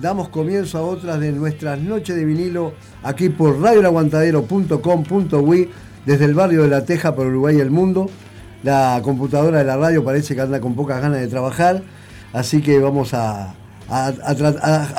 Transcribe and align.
Damos 0.00 0.28
comienzo 0.28 0.78
a 0.78 0.82
otras 0.82 1.20
de 1.20 1.30
nuestras 1.30 1.78
noches 1.78 2.16
de 2.16 2.24
vinilo 2.24 2.72
aquí 3.04 3.28
por 3.28 3.60
radioelaguantadero.com.uy 3.60 5.70
desde 6.04 6.24
el 6.24 6.34
barrio 6.34 6.62
de 6.62 6.68
La 6.68 6.84
Teja 6.84 7.14
por 7.14 7.28
Uruguay 7.28 7.58
y 7.58 7.60
el 7.60 7.70
mundo. 7.70 8.10
La 8.64 9.00
computadora 9.04 9.58
de 9.58 9.64
la 9.64 9.76
radio 9.76 10.02
parece 10.02 10.34
que 10.34 10.40
anda 10.40 10.60
con 10.60 10.74
pocas 10.74 11.00
ganas 11.00 11.20
de 11.20 11.28
trabajar, 11.28 11.80
así 12.32 12.60
que 12.60 12.80
vamos 12.80 13.14
a, 13.14 13.54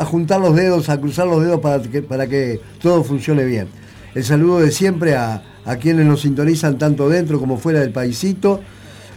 juntar 0.06 0.40
los 0.40 0.56
dedos, 0.56 0.88
a 0.88 1.02
cruzar 1.02 1.28
los 1.28 1.44
dedos 1.44 1.60
para 1.60 1.82
que, 2.28 2.62
todo 2.82 3.04
funcione 3.04 3.44
bien. 3.44 3.68
El 4.14 4.24
saludo 4.24 4.60
de 4.60 4.72
siempre 4.72 5.16
a, 5.16 5.42
quienes 5.82 6.06
nos 6.06 6.22
sintonizan 6.22 6.78
tanto 6.78 7.10
dentro 7.10 7.38
como 7.40 7.58
fuera 7.58 7.82
del 7.82 7.92
paisito. 7.92 8.62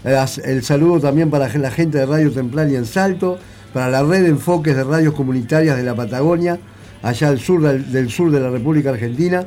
El 0.02 0.64
saludo 0.64 0.98
también 0.98 1.30
para 1.30 1.46
la 1.56 1.70
gente 1.70 1.98
de 1.98 2.06
Radio 2.06 2.32
Templaria 2.32 2.78
en 2.78 2.86
Salto, 2.86 3.38
para 3.72 3.88
la 3.90 4.02
red 4.02 4.22
de 4.22 4.28
enfoques 4.28 4.74
de 4.74 4.84
radios 4.84 5.14
comunitarias 5.14 5.76
de 5.76 5.82
la 5.82 5.94
Patagonia, 5.94 6.58
allá 7.02 7.28
al 7.28 7.38
sur 7.38 7.62
del, 7.62 8.10
sur 8.10 8.30
de 8.30 8.40
la 8.40 8.50
República 8.50 8.90
Argentina. 8.90 9.46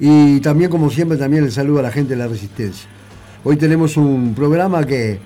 Y 0.00 0.40
también, 0.40 0.70
como 0.70 0.90
siempre, 0.90 1.16
también 1.16 1.44
el 1.44 1.52
saludo 1.52 1.80
a 1.80 1.82
la 1.82 1.90
gente 1.90 2.14
de 2.14 2.18
la 2.18 2.26
Resistencia. 2.26 2.88
Hoy 3.44 3.56
tenemos 3.56 3.96
un 3.96 4.34
programa 4.34 4.84
que, 4.84 5.20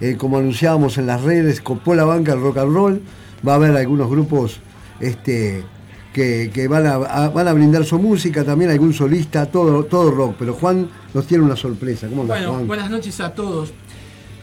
eh, 0.00 0.16
como 0.16 0.38
anunciábamos 0.38 0.98
en 0.98 1.06
las 1.06 1.22
redes, 1.22 1.60
copó 1.60 1.94
la 1.94 2.04
banca 2.04 2.32
el 2.32 2.40
rock 2.40 2.58
and 2.58 2.74
roll. 2.74 3.02
Va 3.46 3.52
a 3.52 3.56
haber 3.56 3.76
algunos 3.76 4.08
grupos 4.08 4.60
este, 5.00 5.64
que, 6.12 6.68
van, 6.68 6.86
a, 6.86 6.98
van 6.98 7.48
a 7.48 7.52
brindar 7.52 7.84
su 7.84 7.98
música, 7.98 8.44
también 8.44 8.70
algún 8.70 8.92
solista, 8.92 9.46
todo, 9.46 9.84
todo 9.84 10.10
rock. 10.10 10.36
Pero 10.38 10.54
Juan 10.54 10.88
nos 11.14 11.26
tiene 11.26 11.42
una 11.44 11.56
sorpresa. 11.56 12.06
¿Cómo 12.08 12.24
bueno, 12.24 12.64
buenas 12.64 12.90
noches 12.90 13.18
a 13.20 13.34
todos. 13.34 13.72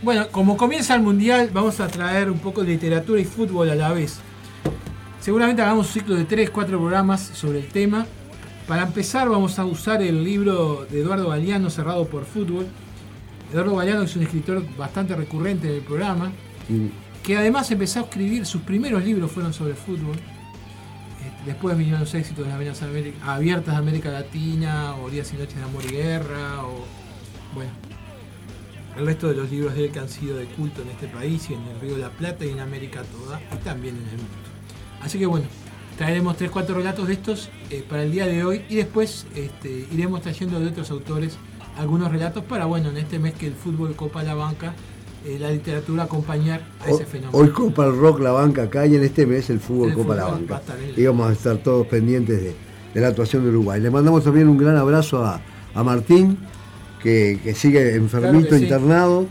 Bueno, 0.01 0.29
como 0.31 0.55
comienza 0.55 0.95
el 0.95 1.01
Mundial, 1.01 1.49
vamos 1.51 1.79
a 1.81 1.87
traer 1.87 2.31
un 2.31 2.39
poco 2.39 2.63
de 2.63 2.71
literatura 2.71 3.19
y 3.19 3.25
fútbol 3.25 3.69
a 3.69 3.75
la 3.75 3.91
vez. 3.91 4.19
Seguramente 5.19 5.61
hagamos 5.61 5.87
un 5.87 5.93
ciclo 5.93 6.15
de 6.15 6.23
3, 6.23 6.49
4 6.49 6.79
programas 6.79 7.21
sobre 7.21 7.59
el 7.59 7.67
tema. 7.67 8.05
Para 8.67 8.83
empezar 8.83 9.27
vamos 9.27 9.59
a 9.59 9.65
usar 9.65 10.01
el 10.01 10.23
libro 10.23 10.85
de 10.89 11.01
Eduardo 11.01 11.29
Galeano, 11.29 11.69
Cerrado 11.69 12.05
por 12.07 12.23
Fútbol. 12.23 12.67
Eduardo 13.51 13.75
Galeano 13.75 14.03
es 14.03 14.15
un 14.15 14.23
escritor 14.23 14.63
bastante 14.77 15.15
recurrente 15.15 15.67
del 15.67 15.81
programa, 15.81 16.31
que 17.21 17.35
además 17.35 17.69
empezó 17.71 17.99
a 17.99 18.03
escribir, 18.03 18.45
sus 18.45 18.61
primeros 18.61 19.03
libros 19.03 19.31
fueron 19.31 19.53
sobre 19.53 19.73
fútbol 19.73 20.15
Después 21.45 21.77
vinieron 21.77 22.01
los 22.01 22.13
éxitos 22.13 22.45
de 22.45 22.51
las 22.51 22.59
Venas 22.59 22.81
abiertas 23.23 23.73
de 23.73 23.79
América 23.79 24.09
Latina, 24.11 24.95
o 24.95 25.09
Días 25.09 25.31
y 25.33 25.37
Noches 25.37 25.55
de 25.55 25.63
Amor 25.63 25.83
y 25.85 25.91
Guerra, 25.93 26.63
o 26.63 26.85
bueno, 27.55 27.71
el 28.99 29.05
resto 29.05 29.27
de 29.27 29.35
los 29.35 29.49
libros 29.49 29.73
de 29.75 29.85
él 29.85 29.91
que 29.91 29.99
han 29.99 30.09
sido 30.09 30.37
de 30.37 30.45
culto 30.45 30.81
en 30.81 30.89
este 30.89 31.07
país 31.07 31.49
y 31.49 31.53
en 31.53 31.63
el 31.63 31.79
Río 31.79 31.95
de 31.95 32.01
la 32.01 32.09
Plata 32.09 32.45
y 32.45 32.49
en 32.49 32.59
América 32.59 33.01
toda, 33.03 33.41
y 33.53 33.57
también 33.63 33.95
en 33.95 34.03
el 34.03 34.17
mundo. 34.17 34.49
Así 35.01 35.17
que 35.17 35.25
bueno, 35.25 35.45
traeremos 35.97 36.37
3-4 36.37 36.67
relatos 36.67 37.07
de 37.07 37.13
estos 37.13 37.49
eh, 37.69 37.83
para 37.87 38.03
el 38.03 38.11
día 38.11 38.25
de 38.25 38.43
hoy 38.43 38.61
y 38.69 38.75
después 38.75 39.25
este, 39.35 39.87
iremos 39.91 40.21
trayendo 40.21 40.59
de 40.59 40.67
otros 40.67 40.91
autores 40.91 41.37
algunos 41.77 42.11
relatos 42.11 42.43
para, 42.43 42.65
bueno, 42.65 42.89
en 42.89 42.97
este 42.97 43.19
mes 43.19 43.33
que 43.33 43.47
el 43.47 43.53
fútbol 43.53 43.95
copa 43.95 44.21
la 44.21 44.35
banca, 44.35 44.73
eh, 45.25 45.37
la 45.39 45.51
literatura 45.51 46.03
acompañar 46.03 46.61
a 46.85 46.89
ese 46.89 47.05
fenómeno. 47.05 47.37
Hoy 47.37 47.49
Copa 47.49 47.85
el 47.85 47.97
Rock 47.97 48.19
la 48.21 48.31
banca 48.31 48.63
acá 48.63 48.85
y 48.85 48.95
en 48.95 49.03
este 49.03 49.25
mes 49.25 49.49
el 49.49 49.59
fútbol 49.59 49.93
Copa 49.93 50.15
la 50.15 50.25
banca. 50.25 50.61
Y 50.95 51.05
vamos 51.05 51.29
a 51.29 51.33
estar 51.33 51.57
todos 51.57 51.87
pendientes 51.87 52.41
de, 52.93 53.01
la 53.01 53.07
actuación 53.07 53.43
de 53.43 53.49
Uruguay. 53.49 53.81
Le 53.81 53.89
mandamos 53.89 54.23
también 54.23 54.47
un 54.47 54.57
gran 54.57 54.77
abrazo 54.77 55.23
a, 55.25 55.41
Martín, 55.83 56.37
que, 57.01 57.53
sigue 57.55 57.95
enfermito, 57.95 58.55
internado. 58.55 59.27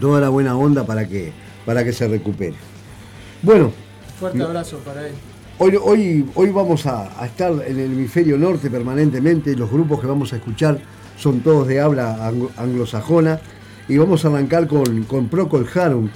Toda 0.00 0.20
la 0.20 0.28
buena 0.28 0.56
onda 0.56 0.84
para 0.86 1.08
que, 1.08 1.32
para 1.66 1.84
que 1.84 1.92
se 1.92 2.06
recupere. 2.06 2.54
Bueno. 3.42 3.72
Fuerte 4.18 4.42
abrazo 4.42 4.78
para 4.78 5.08
él. 5.08 5.14
Hoy, 5.58 5.76
hoy, 5.82 6.30
hoy 6.34 6.50
vamos 6.50 6.86
a, 6.86 7.08
estar 7.24 7.52
en 7.52 7.78
el 7.78 7.92
hemisferio 7.92 8.38
norte 8.38 8.70
permanentemente. 8.70 9.54
Los 9.56 9.70
grupos 9.70 10.00
que 10.00 10.06
vamos 10.06 10.32
a 10.32 10.36
escuchar 10.36 10.78
son 11.16 11.40
todos 11.40 11.68
de 11.68 11.80
habla 11.80 12.32
anglosajona 12.56 13.40
y 13.88 13.98
vamos 13.98 14.24
a 14.24 14.28
arrancar 14.28 14.66
con, 14.66 15.02
con 15.04 15.28
Procol 15.28 15.68
Harum, 15.74 16.08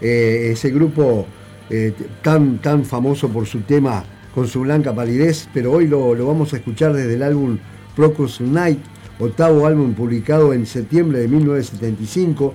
eh, 0.00 0.50
ese 0.52 0.70
grupo 0.70 1.26
eh, 1.70 1.94
tan, 2.20 2.58
tan 2.58 2.84
famoso 2.84 3.28
por 3.28 3.46
su 3.46 3.60
tema 3.60 4.04
con 4.34 4.48
su 4.48 4.60
blanca 4.60 4.94
palidez, 4.94 5.48
pero 5.52 5.72
hoy 5.72 5.86
lo, 5.86 6.14
vamos 6.26 6.52
a 6.52 6.56
escuchar 6.56 6.92
desde 6.92 7.14
el 7.14 7.22
álbum 7.22 7.58
Procol 7.94 8.28
Night, 8.40 8.80
octavo 9.22 9.66
álbum 9.66 9.94
publicado 9.94 10.52
en 10.52 10.66
septiembre 10.66 11.20
de 11.20 11.28
1975, 11.28 12.54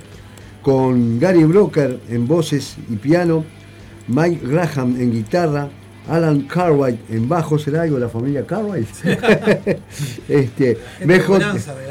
con 0.62 1.20
Gary 1.20 1.46
Broker 1.46 2.00
en 2.10 2.28
voces 2.28 2.76
y 2.90 2.98
piano, 2.98 3.46
Mike 4.08 4.46
Graham 4.46 5.00
en 5.00 5.12
guitarra, 5.12 5.70
Alan 6.10 6.42
Cartwright 6.42 7.10
en 7.10 7.28
bajo, 7.28 7.58
¿será 7.58 7.84
algo 7.84 7.96
de 7.96 8.02
la 8.02 8.10
familia 8.10 8.46
Cartwright? 8.46 8.88
este, 10.30 10.78
BJ, 11.06 11.40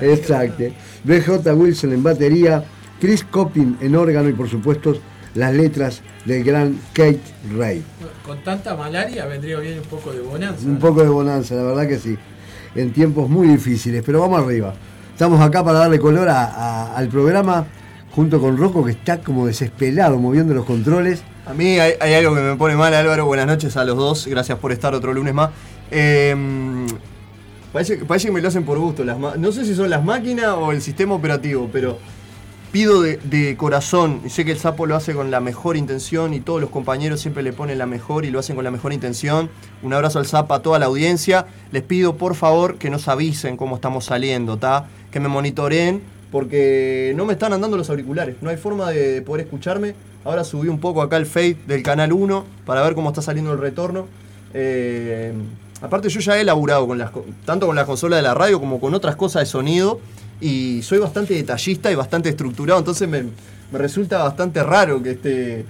exacto. 0.03 0.65
BJ 1.05 1.53
Wilson 1.55 1.93
en 1.93 2.03
batería, 2.03 2.65
Chris 3.01 3.25
Coppin 3.25 3.79
en 3.81 3.95
órgano 3.95 4.29
y 4.29 4.33
por 4.33 4.49
supuesto 4.49 4.99
las 5.35 5.55
letras 5.55 6.03
del 6.25 6.43
gran 6.45 6.79
Kate 6.93 7.21
Ray. 7.57 7.83
Con 8.25 8.43
tanta 8.43 8.75
malaria 8.75 9.27
vendría 9.27 9.59
bien 9.59 9.79
un 9.79 9.85
poco 9.85 10.13
de 10.13 10.21
bonanza. 10.21 10.67
Un 10.67 10.79
poco 10.79 11.03
de 11.03 11.09
bonanza, 11.09 11.55
la 11.55 11.63
verdad 11.63 11.87
que 11.87 11.99
sí. 11.99 12.17
En 12.77 12.93
tiempos 12.93 13.29
muy 13.29 13.49
difíciles, 13.49 14.03
pero 14.05 14.21
vamos 14.21 14.41
arriba. 14.41 14.75
Estamos 15.13 15.41
acá 15.41 15.65
para 15.65 15.79
darle 15.79 15.99
color 15.99 16.29
al 16.29 17.09
programa 17.09 17.67
junto 18.15 18.41
con 18.41 18.57
Rocco 18.57 18.85
que 18.85 18.93
está 18.93 19.19
como 19.19 19.47
desesperado 19.47 20.19
moviendo 20.19 20.53
los 20.55 20.65
controles. 20.65 21.23
A 21.47 21.55
mí 21.55 21.79
hay, 21.79 22.15
algo 22.15 22.35
que 22.35 22.41
me 22.41 22.57
pone 22.57 22.77
mal, 22.77 22.93
Álvaro. 22.93 23.27
Buenas 23.27 23.47
noches 23.47 23.77
a 23.77 23.85
los 23.85 23.97
dos. 23.97 24.27
Gracias 24.27 24.59
por 24.59 24.73
estar 24.73 24.95
otro 24.95 25.15
lunes 25.15 25.33
más. 25.33 25.51
Em, 25.91 26.87
parece, 27.73 27.99
que 27.99 28.31
me 28.31 28.41
lo 28.41 28.49
hacen 28.49 28.65
por 28.65 28.79
gusto. 28.79 29.05
No 29.05 29.53
sé 29.53 29.65
si 29.65 29.75
son 29.75 29.89
las 29.89 30.05
máquinas 30.05 30.49
o 30.49 30.73
el 30.73 30.83
sistema 30.83 31.15
operativo, 31.15 31.71
pero 31.73 31.99
pido 32.77 33.01
de, 33.01 33.57
corazón, 33.57 34.21
y 34.27 34.29
sé 34.29 34.45
que 34.45 34.53
el 34.53 34.59
sapo 34.59 34.85
lo 34.85 34.97
hace 34.97 35.15
con 35.15 35.31
la 35.31 35.41
mejor 35.41 35.79
intención 35.79 36.35
y 36.35 36.41
todos 36.41 36.61
los 36.61 36.69
compañeros 36.69 37.23
siempre 37.23 37.43
le 37.43 37.55
ponen 37.55 37.79
la 37.79 37.87
mejor 37.87 38.27
y 38.27 38.31
lo 38.31 38.39
hacen 38.39 38.55
con 38.55 38.67
la 38.67 38.71
mejor 38.71 38.93
intención. 38.93 39.49
Un 39.83 39.95
abrazo 39.95 40.19
al 40.19 40.27
sapo 40.27 40.53
a 40.53 40.61
toda 40.61 40.79
la 40.79 40.85
audiencia. 40.85 41.47
Les 41.73 41.83
pido 41.83 42.19
por 42.19 42.35
favor 42.35 42.77
que 42.77 42.91
nos 42.91 43.09
avisen 43.09 43.57
cómo 43.57 43.77
estamos 43.77 44.05
saliendo, 44.05 44.55
¿está? 44.57 44.89
Que 45.11 45.21
me 45.21 45.29
monitoreen 45.29 46.03
porque 46.31 47.15
no 47.17 47.25
me 47.25 47.33
están 47.33 47.55
andando 47.55 47.79
los 47.79 47.89
auriculares. 47.89 48.37
No 48.43 48.51
hay 48.51 48.59
forma 48.59 48.91
de 48.91 49.23
poder 49.23 49.47
escucharme. 49.47 49.95
Ahora 50.27 50.45
subí 50.45 50.69
un 50.69 50.79
poco 50.79 51.01
acá 51.01 51.17
el 51.17 51.25
fade 51.25 51.57
del 51.67 51.83
canal 51.83 52.13
1 52.13 52.45
para 52.67 52.83
ver 52.83 52.95
cómo 52.95 53.09
está 53.09 53.23
saliendo 53.23 53.55
el 53.55 53.59
retorno. 53.59 54.07
Eh, 54.53 55.33
aparte 55.81 56.11
yo 56.11 56.21
ya 56.21 56.39
he 56.39 56.45
laburado 56.45 56.87
con 56.87 56.99
las, 56.99 57.11
tanto 57.47 57.67
con 57.67 57.75
la 57.75 57.87
consola 57.87 58.17
de 58.17 58.23
la 58.23 58.35
radio 58.35 58.61
como 58.61 58.81
con 58.81 58.93
otras 58.93 59.17
cosas 59.17 59.45
de 59.45 59.47
sonido 59.47 59.99
y 60.41 60.83
soy 60.83 60.99
bastante 60.99 61.35
detallista 61.35 61.91
y 61.91 61.95
bastante 61.95 62.29
estructurado, 62.29 62.79
entonces 62.79 63.09
me, 63.09 63.25
resulta 63.73 64.19
bastante 64.19 64.63
raro 64.63 65.03
que 65.03 65.11
esté 65.13 65.65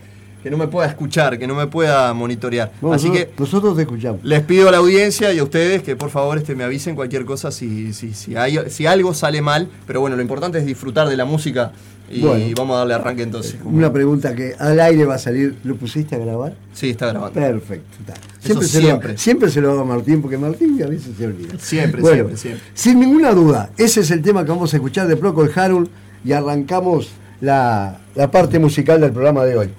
que 0.46 0.50
no 0.52 0.58
me 0.58 0.68
pueda 0.68 0.86
escuchar, 0.86 1.40
que 1.40 1.46
no 1.48 1.56
me 1.56 1.66
pueda 1.66 2.14
monitorear. 2.14 2.70
Así 2.92 3.10
que 3.10 3.30
nosotros 3.36 3.74
te 3.74 3.82
escuchamos. 3.82 4.20
Les 4.22 4.42
pido 4.42 4.68
a 4.68 4.70
la 4.70 4.78
audiencia 4.78 5.32
y 5.32 5.40
a 5.40 5.42
ustedes 5.42 5.82
que 5.82 5.96
por 5.96 6.08
favor 6.08 6.38
este, 6.38 6.54
me 6.54 6.62
avisen 6.62 6.94
cualquier 6.94 7.24
cosa 7.24 7.50
si, 7.50 7.92
si, 7.92 8.14
si, 8.14 8.36
hay, 8.36 8.56
si 8.68 8.86
algo 8.86 9.12
sale 9.12 9.42
mal. 9.42 9.68
Pero 9.88 10.00
bueno, 10.00 10.14
lo 10.14 10.22
importante 10.22 10.58
es 10.58 10.64
disfrutar 10.64 11.08
de 11.08 11.16
la 11.16 11.24
música 11.24 11.72
y 12.08 12.54
vamos 12.54 12.76
a 12.76 12.78
darle 12.78 12.94
arranque 12.94 13.24
entonces. 13.24 13.56
Una 13.64 13.92
pregunta 13.92 14.36
que 14.36 14.54
al 14.56 14.78
aire 14.78 15.04
va 15.04 15.16
a 15.16 15.18
salir. 15.18 15.56
¿Lo 15.64 15.74
pusiste 15.74 16.14
a 16.14 16.18
grabar? 16.20 16.54
Sí, 16.72 16.90
está 16.90 17.08
grabando. 17.08 17.34
Perfecto. 17.34 17.96
Siempre, 18.38 18.68
se 18.68 18.80
siempre. 18.80 19.12
Lo, 19.14 19.18
siempre 19.18 19.50
se 19.50 19.60
lo 19.60 19.72
hago 19.72 19.80
a 19.80 19.84
Martín, 19.84 20.22
porque 20.22 20.38
Martín 20.38 20.80
a 20.80 20.86
veces 20.86 21.16
se 21.18 21.26
olvida. 21.26 21.58
Siempre, 21.58 22.00
siempre, 22.02 22.36
siempre. 22.36 22.62
Sin 22.72 23.00
ninguna 23.00 23.32
duda, 23.32 23.70
ese 23.76 24.02
es 24.02 24.12
el 24.12 24.22
tema 24.22 24.44
que 24.44 24.50
vamos 24.50 24.72
a 24.72 24.76
escuchar 24.76 25.08
de 25.08 25.16
Procol 25.16 25.50
Harold 25.52 25.88
y 26.24 26.30
arrancamos 26.30 27.08
la, 27.40 27.98
la 28.14 28.30
parte 28.30 28.60
musical 28.60 29.00
del 29.00 29.10
programa 29.10 29.44
de 29.44 29.56
hoy 29.56 29.70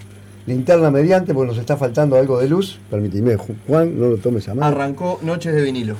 linterna 0.47 0.89
mediante, 0.89 1.33
porque 1.33 1.49
nos 1.49 1.57
está 1.59 1.77
faltando 1.77 2.15
algo 2.15 2.39
de 2.39 2.49
luz. 2.49 2.79
Permíteme, 2.89 3.37
Juan, 3.67 3.99
no 3.99 4.07
lo 4.07 4.17
tomes 4.17 4.47
a 4.49 4.55
mano. 4.55 4.65
Arrancó 4.65 5.19
Noches 5.21 5.53
de 5.53 5.61
vinilo. 5.61 5.95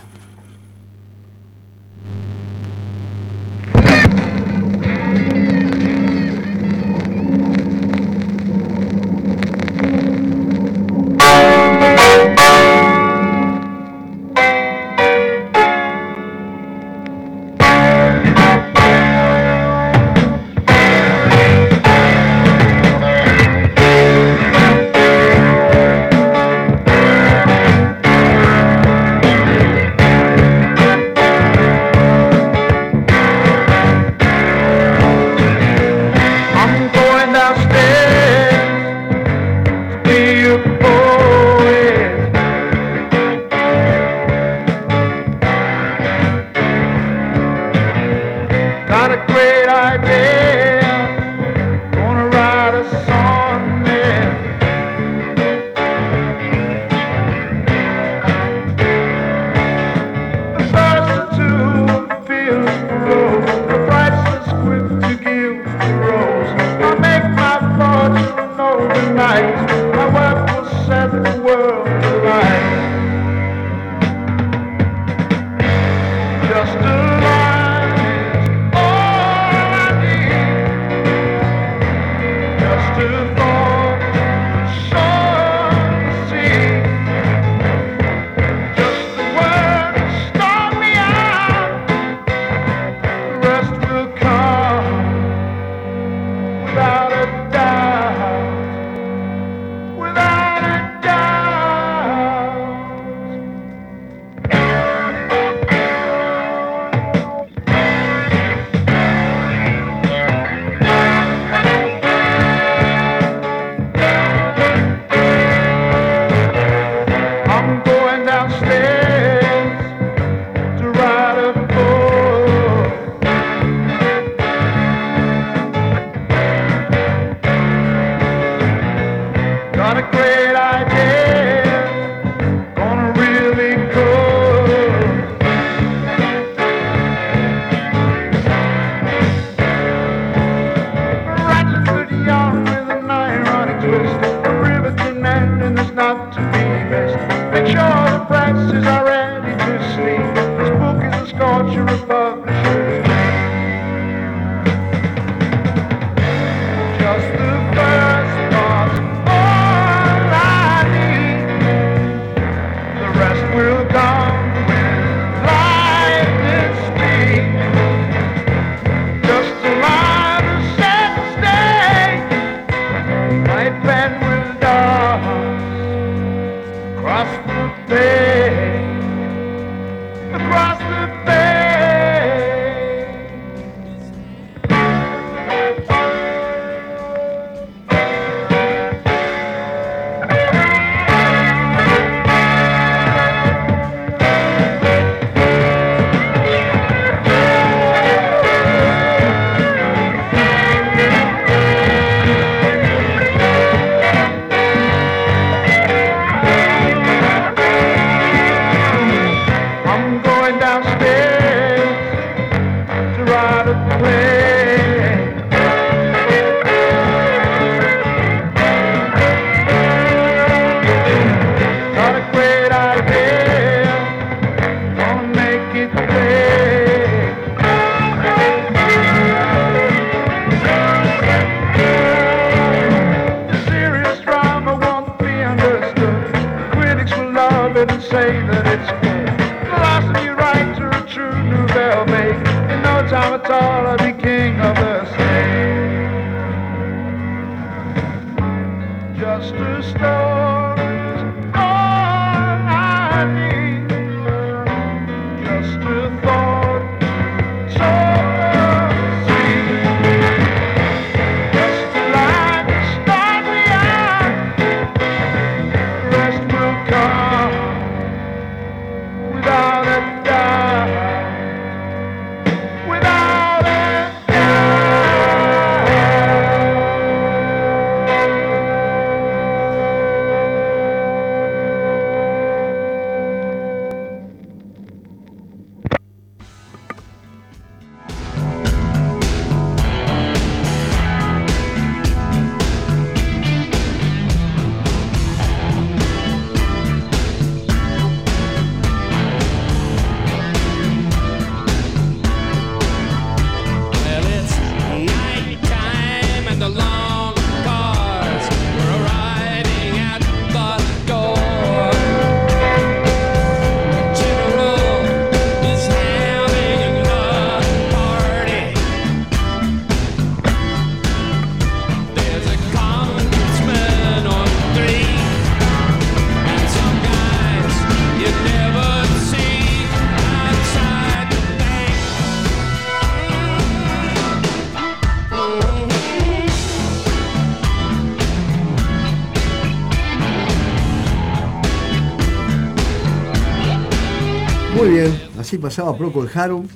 Así 345.48 345.58
pasaba 345.58 345.98
Procol 345.98 346.30
Harum, 346.36 346.68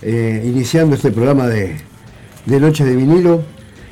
eh, 0.00 0.44
iniciando 0.46 0.94
este 0.94 1.10
programa 1.10 1.48
de, 1.48 1.76
de 2.46 2.60
Noches 2.60 2.86
de 2.86 2.94
Vinilo. 2.94 3.42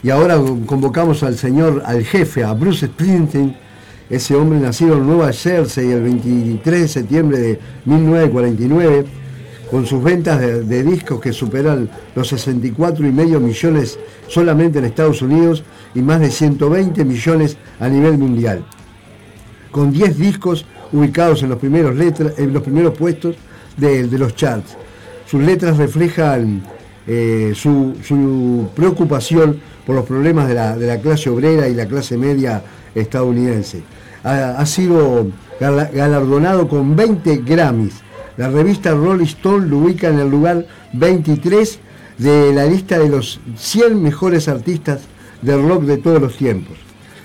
Y 0.04 0.10
ahora 0.10 0.36
convocamos 0.66 1.24
al 1.24 1.36
señor, 1.36 1.82
al 1.84 2.04
jefe, 2.04 2.44
a 2.44 2.52
Bruce 2.52 2.86
Springsteen, 2.86 3.56
ese 4.08 4.36
hombre 4.36 4.60
nacido 4.60 4.98
en 4.98 5.04
Nueva 5.04 5.32
Jersey 5.32 5.90
el 5.90 6.02
23 6.02 6.82
de 6.82 6.86
septiembre 6.86 7.38
de 7.38 7.58
1949, 7.86 9.04
con 9.68 9.84
sus 9.84 10.00
ventas 10.00 10.38
de, 10.38 10.82
discos 10.84 11.20
que 11.20 11.32
superan 11.32 11.90
los 12.14 12.28
64 12.28 13.04
y 13.04 13.10
medio 13.10 13.40
millones 13.40 13.98
solamente 14.28 14.78
en 14.78 14.84
Estados 14.84 15.22
Unidos 15.22 15.64
y 15.92 16.02
más 16.02 16.20
de 16.20 16.30
120 16.30 17.04
millones 17.04 17.56
a 17.80 17.88
nivel 17.88 18.16
mundial. 18.16 18.64
con 19.72 19.90
10 19.90 20.16
discos 20.16 20.64
ubicados 20.92 21.42
en 21.42 21.48
los 21.48 21.58
primeros, 21.58 21.96
letras, 21.96 22.34
en 22.38 22.52
los 22.52 22.62
primeros 22.62 22.96
puestos 22.96 23.36
de, 23.78 24.06
los 24.18 24.34
charts. 24.34 24.76
Sus 25.26 25.42
letras 25.42 25.76
reflejan 25.76 26.62
eh, 27.06 27.52
su, 27.54 28.68
preocupación 28.74 29.60
por 29.86 29.96
los 29.96 30.04
problemas 30.04 30.48
de 30.48 30.54
la, 30.54 30.98
clase 31.00 31.30
obrera 31.30 31.68
y 31.68 31.74
la 31.74 31.86
clase 31.86 32.16
media 32.16 32.62
estadounidense. 32.94 33.82
Ha, 34.24 34.66
sido 34.66 35.28
galardonado 35.60 36.68
con 36.68 36.94
20 36.94 37.38
Grammys. 37.38 37.94
La 38.36 38.48
revista 38.48 38.92
Rolling 38.92 39.24
Stone 39.24 39.66
lo 39.68 39.78
ubica 39.78 40.08
en 40.08 40.18
el 40.18 40.28
lugar 40.28 40.66
23 40.92 41.78
de 42.18 42.52
la 42.52 42.66
lista 42.66 42.98
de 42.98 43.08
los 43.08 43.40
100 43.56 44.02
mejores 44.02 44.48
artistas 44.48 45.00
del 45.40 45.66
rock 45.66 45.84
de 45.84 45.98
todos 45.98 46.20
los 46.20 46.36
tiempos. 46.36 46.76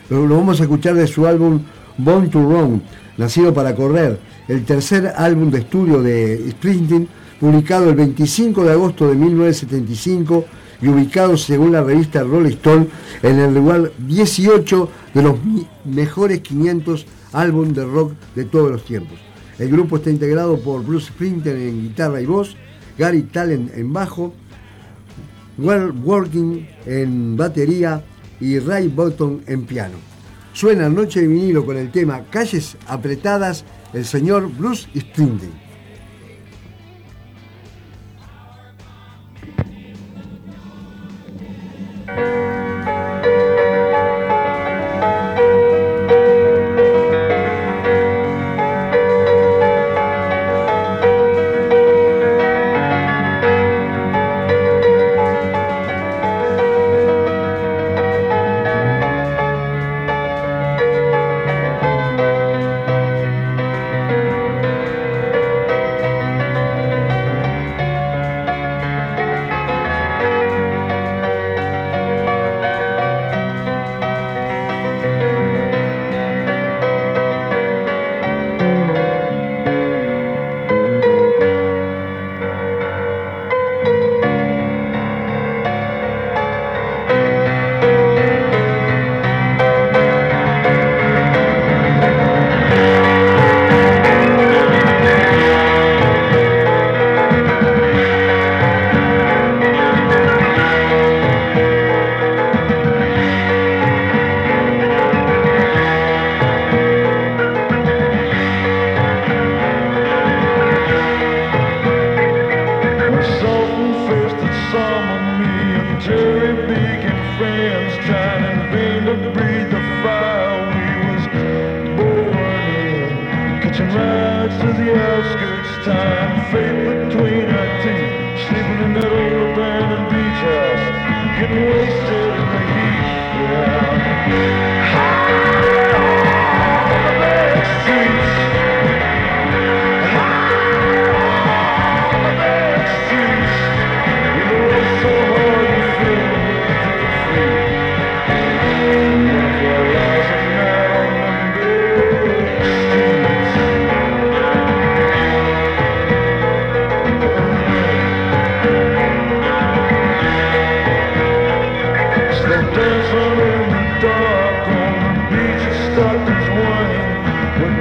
Lo, 0.09 0.27
vamos 0.27 0.59
a 0.59 0.63
escuchar 0.63 0.95
de 0.95 1.07
su 1.07 1.25
álbum 1.25 1.61
Born 1.97 2.29
to 2.29 2.41
Run, 2.41 2.81
Nacido 3.17 3.53
para 3.53 3.75
Correr, 3.75 4.19
el 4.47 4.65
tercer 4.65 5.13
álbum 5.15 5.51
de 5.51 5.59
estudio 5.59 6.01
de 6.01 6.49
Springsteen, 6.51 7.07
publicado 7.39 7.89
el 7.89 7.95
25 7.95 8.63
de 8.63 8.71
agosto 8.71 9.07
de 9.07 9.15
1975 9.15 10.45
y 10.81 10.87
ubicado 10.87 11.37
según 11.37 11.71
la 11.71 11.83
revista 11.83 12.23
Rolling 12.23 12.51
Stone 12.51 12.87
en 13.21 13.39
el 13.39 13.53
lugar 13.53 13.91
18 13.99 14.89
de 15.13 15.21
los 15.21 15.35
mejores 15.85 16.41
500 16.41 17.05
álbumes 17.33 17.75
de 17.75 17.85
rock 17.85 18.13
de 18.35 18.45
todos 18.45 18.71
los 18.71 18.83
tiempos. 18.83 19.17
El 19.59 19.69
grupo 19.69 19.97
está 19.97 20.09
integrado 20.09 20.59
por 20.59 20.83
Bruce 20.83 21.07
Springsteen 21.07 21.57
en 21.57 21.81
guitarra 21.83 22.21
y 22.21 22.25
voz, 22.25 22.55
Gary 22.97 23.23
Talent 23.23 23.71
en 23.75 23.93
bajo, 23.93 24.33
Well 25.57 25.91
Working 26.03 26.67
en 26.85 27.37
batería 27.37 28.03
y 28.39 28.59
Ray 28.59 28.87
Button 28.87 29.43
en 29.47 29.65
piano. 29.65 30.12
Suena 30.53 30.87
Noche 30.87 31.21
de 31.21 31.27
Vinilo 31.27 31.65
con 31.65 31.77
el 31.77 31.91
tema 31.91 32.23
Calles 32.29 32.77
Apretadas, 32.87 33.65
el 33.91 34.05
señor 34.05 34.49
Bruce 34.55 34.87
Springsteen. 34.95 35.63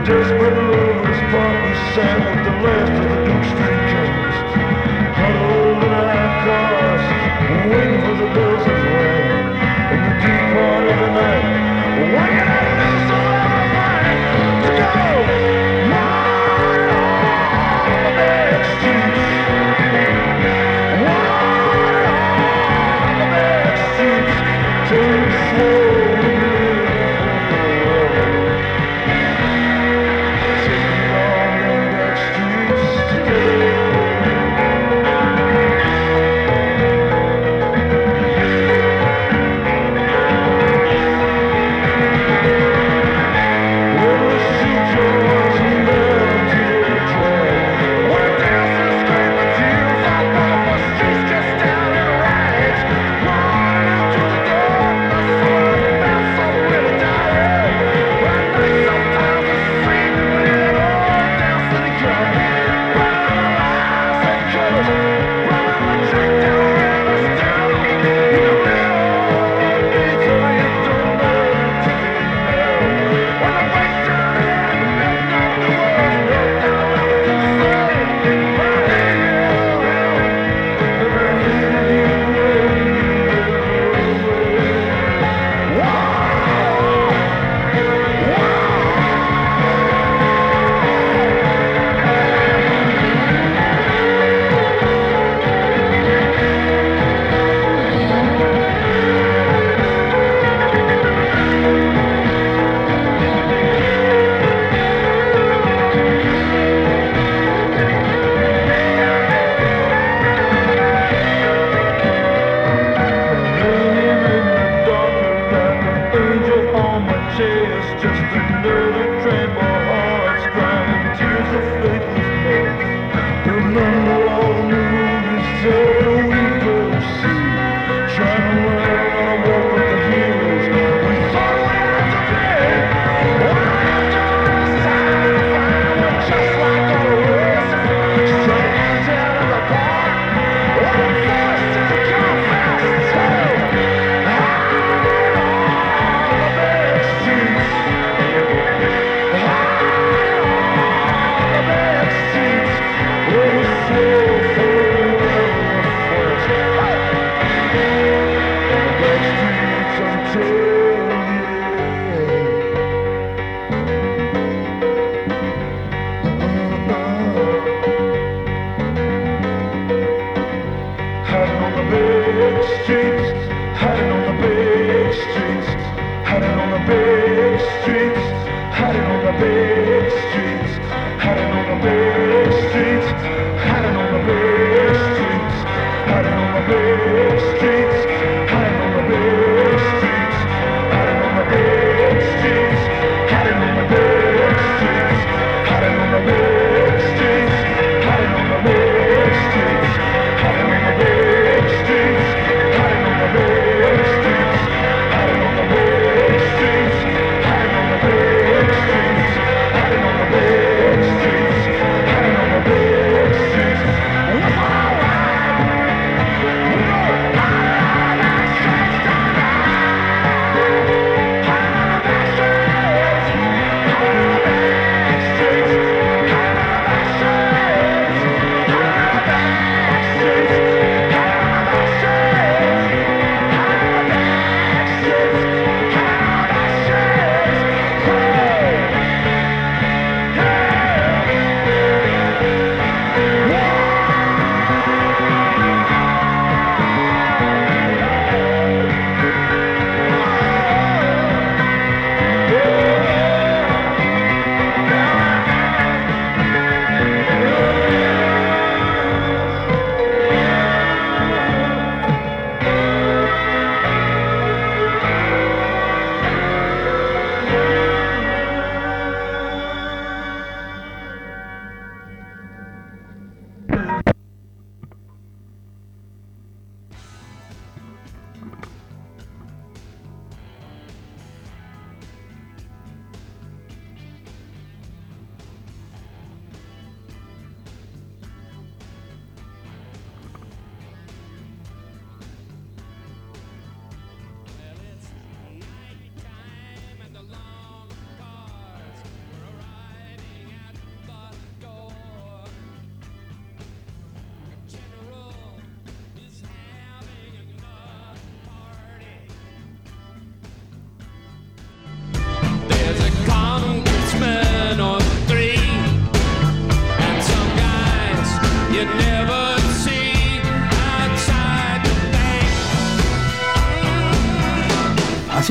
desperate 0.04 0.56
lovers 0.72 1.20
probably 1.30 1.74
said 1.94 2.21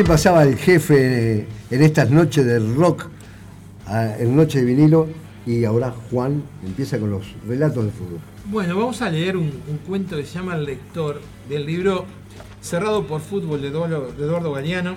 pasaba 0.04 0.44
el 0.44 0.58
jefe 0.58 1.48
en 1.70 1.84
estas 1.84 2.10
noches 2.10 2.46
del 2.46 2.76
rock, 2.76 3.08
en 4.20 4.36
Noche 4.36 4.60
de 4.60 4.66
Vinilo, 4.66 5.08
y 5.46 5.66
ahora 5.66 5.94
Juan 6.10 6.44
empieza 6.66 7.00
con 7.00 7.12
los 7.12 7.26
relatos 7.48 7.86
de 7.86 7.92
fútbol. 7.92 8.20
Bueno, 8.46 8.76
vamos 8.76 9.02
a 9.02 9.10
leer 9.10 9.38
un, 9.38 9.52
cuento 9.88 10.18
que 10.18 10.26
se 10.26 10.36
llama 10.36 10.56
El 10.56 10.66
lector 10.66 11.22
del 11.50 11.66
libro 11.66 12.06
Cerrado 12.62 13.06
por 13.06 13.22
Fútbol 13.22 13.62
de 13.62 13.68
Eduardo, 13.68 14.52
Galeano, 14.52 14.96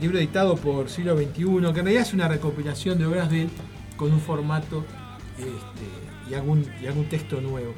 libro 0.00 0.18
editado 0.18 0.56
por 0.56 0.88
Siglo 0.88 1.16
XXI, 1.16 1.32
que 1.34 1.46
en 1.46 1.74
realidad 1.74 2.02
es 2.02 2.12
una 2.12 2.28
recopilación 2.28 2.98
de 2.98 3.06
obras 3.06 3.30
de 3.30 3.42
él 3.42 3.48
con 3.96 4.12
un 4.12 4.20
formato 4.20 4.84
este, 5.38 6.30
y, 6.30 6.34
algún, 6.34 6.64
texto 7.08 7.40
nuevo. 7.40 7.72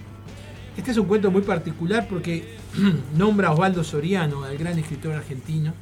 Este 0.76 0.90
es 0.90 0.96
un 0.96 1.06
cuento 1.06 1.30
muy 1.30 1.42
particular 1.42 2.06
porque 2.08 2.56
nombra 3.16 3.48
a 3.48 3.52
Osvaldo 3.52 3.84
Soriano, 3.84 4.44
al 4.44 4.58
gran 4.58 4.78
escritor 4.78 5.12
argentino, 5.12 5.72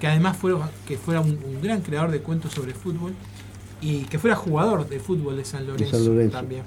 que 0.00 0.06
además 0.06 0.36
fuera, 0.36 0.70
que 0.86 0.96
fuera 0.96 1.20
un, 1.20 1.38
un 1.44 1.60
gran 1.62 1.82
creador 1.82 2.10
de 2.10 2.20
cuentos 2.20 2.52
sobre 2.52 2.72
fútbol 2.74 3.14
y 3.80 4.04
que 4.04 4.18
fuera 4.18 4.34
jugador 4.36 4.88
de 4.88 4.98
fútbol 4.98 5.36
de 5.36 5.44
San 5.44 5.66
Lorenzo, 5.66 5.96
San 5.96 6.06
Lorenzo. 6.06 6.36
también. 6.36 6.62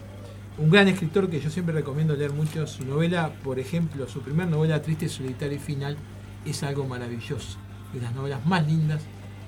Un 0.58 0.70
gran 0.70 0.88
escritor 0.88 1.30
que 1.30 1.40
yo 1.40 1.50
siempre 1.50 1.74
recomiendo 1.74 2.16
leer 2.16 2.32
mucho. 2.32 2.68
Su 2.68 2.86
novela, 2.86 3.34
por 3.44 3.60
ejemplo, 3.60 4.08
su 4.08 4.22
primera 4.22 4.50
novela 4.50 4.82
Triste, 4.82 5.10
Solitaria 5.10 5.58
y 5.58 5.60
Final, 5.60 5.98
es 6.46 6.62
algo 6.62 6.86
maravilloso. 6.86 7.58
De 7.92 8.02
las 8.02 8.14
novelas 8.14 8.46
más 8.46 8.66
lindas 8.68 9.02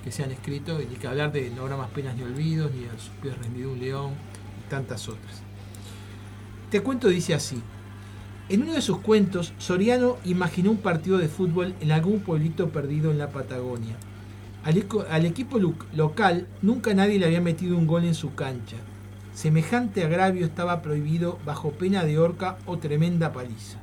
que 0.04 0.12
se 0.12 0.24
han 0.24 0.32
escrito, 0.32 0.82
y 0.82 0.86
ni 0.86 0.96
que 0.96 1.08
hablar 1.08 1.32
de 1.32 1.50
No 1.52 1.64
habrá 1.64 1.78
más 1.78 1.90
penas 1.90 2.16
ni 2.16 2.24
olvidos, 2.24 2.72
ni 2.72 2.86
A 2.86 2.92
sus 2.98 3.10
pies 3.22 3.38
rendido 3.38 3.72
un 3.72 3.80
león, 3.80 4.14
y 4.66 4.70
tantas 4.70 5.08
otras. 5.08 5.42
Este 6.66 6.82
cuento 6.82 7.08
dice 7.08 7.36
así. 7.36 7.62
En 8.48 8.62
uno 8.62 8.74
de 8.74 8.82
sus 8.82 9.00
cuentos, 9.00 9.54
Soriano 9.58 10.18
imaginó 10.24 10.70
un 10.70 10.78
partido 10.78 11.18
de 11.18 11.28
fútbol 11.28 11.74
en 11.82 11.92
algún 11.92 12.20
pueblito 12.20 12.70
perdido 12.70 13.10
en 13.10 13.18
la 13.18 13.32
Patagonia. 13.32 13.96
Al, 14.64 15.26
equipo 15.26 15.60
local 15.94 16.48
nunca 16.62 16.94
nadie 16.94 17.18
le 17.18 17.26
había 17.26 17.42
metido 17.42 17.76
un 17.76 17.88
gol 17.88 18.04
en 18.04 18.14
su 18.14 18.36
cancha. 18.36 18.78
Semejante 19.34 20.04
agravio 20.04 20.46
estaba 20.46 20.84
prohibido 20.84 21.40
bajo 21.44 21.72
pena 21.72 22.04
de 22.04 22.20
horca 22.20 22.60
o 22.68 22.78
tremenda 22.78 23.34
paliza. 23.34 23.80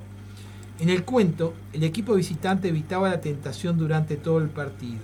En 0.78 0.90
el 0.90 1.04
cuento, 1.04 1.54
el 1.72 1.82
equipo 1.82 2.14
visitante 2.14 2.68
evitaba 2.68 3.08
la 3.08 3.20
tentación 3.20 3.78
durante 3.78 4.16
todo 4.16 4.38
el 4.38 4.48
partido, 4.48 5.02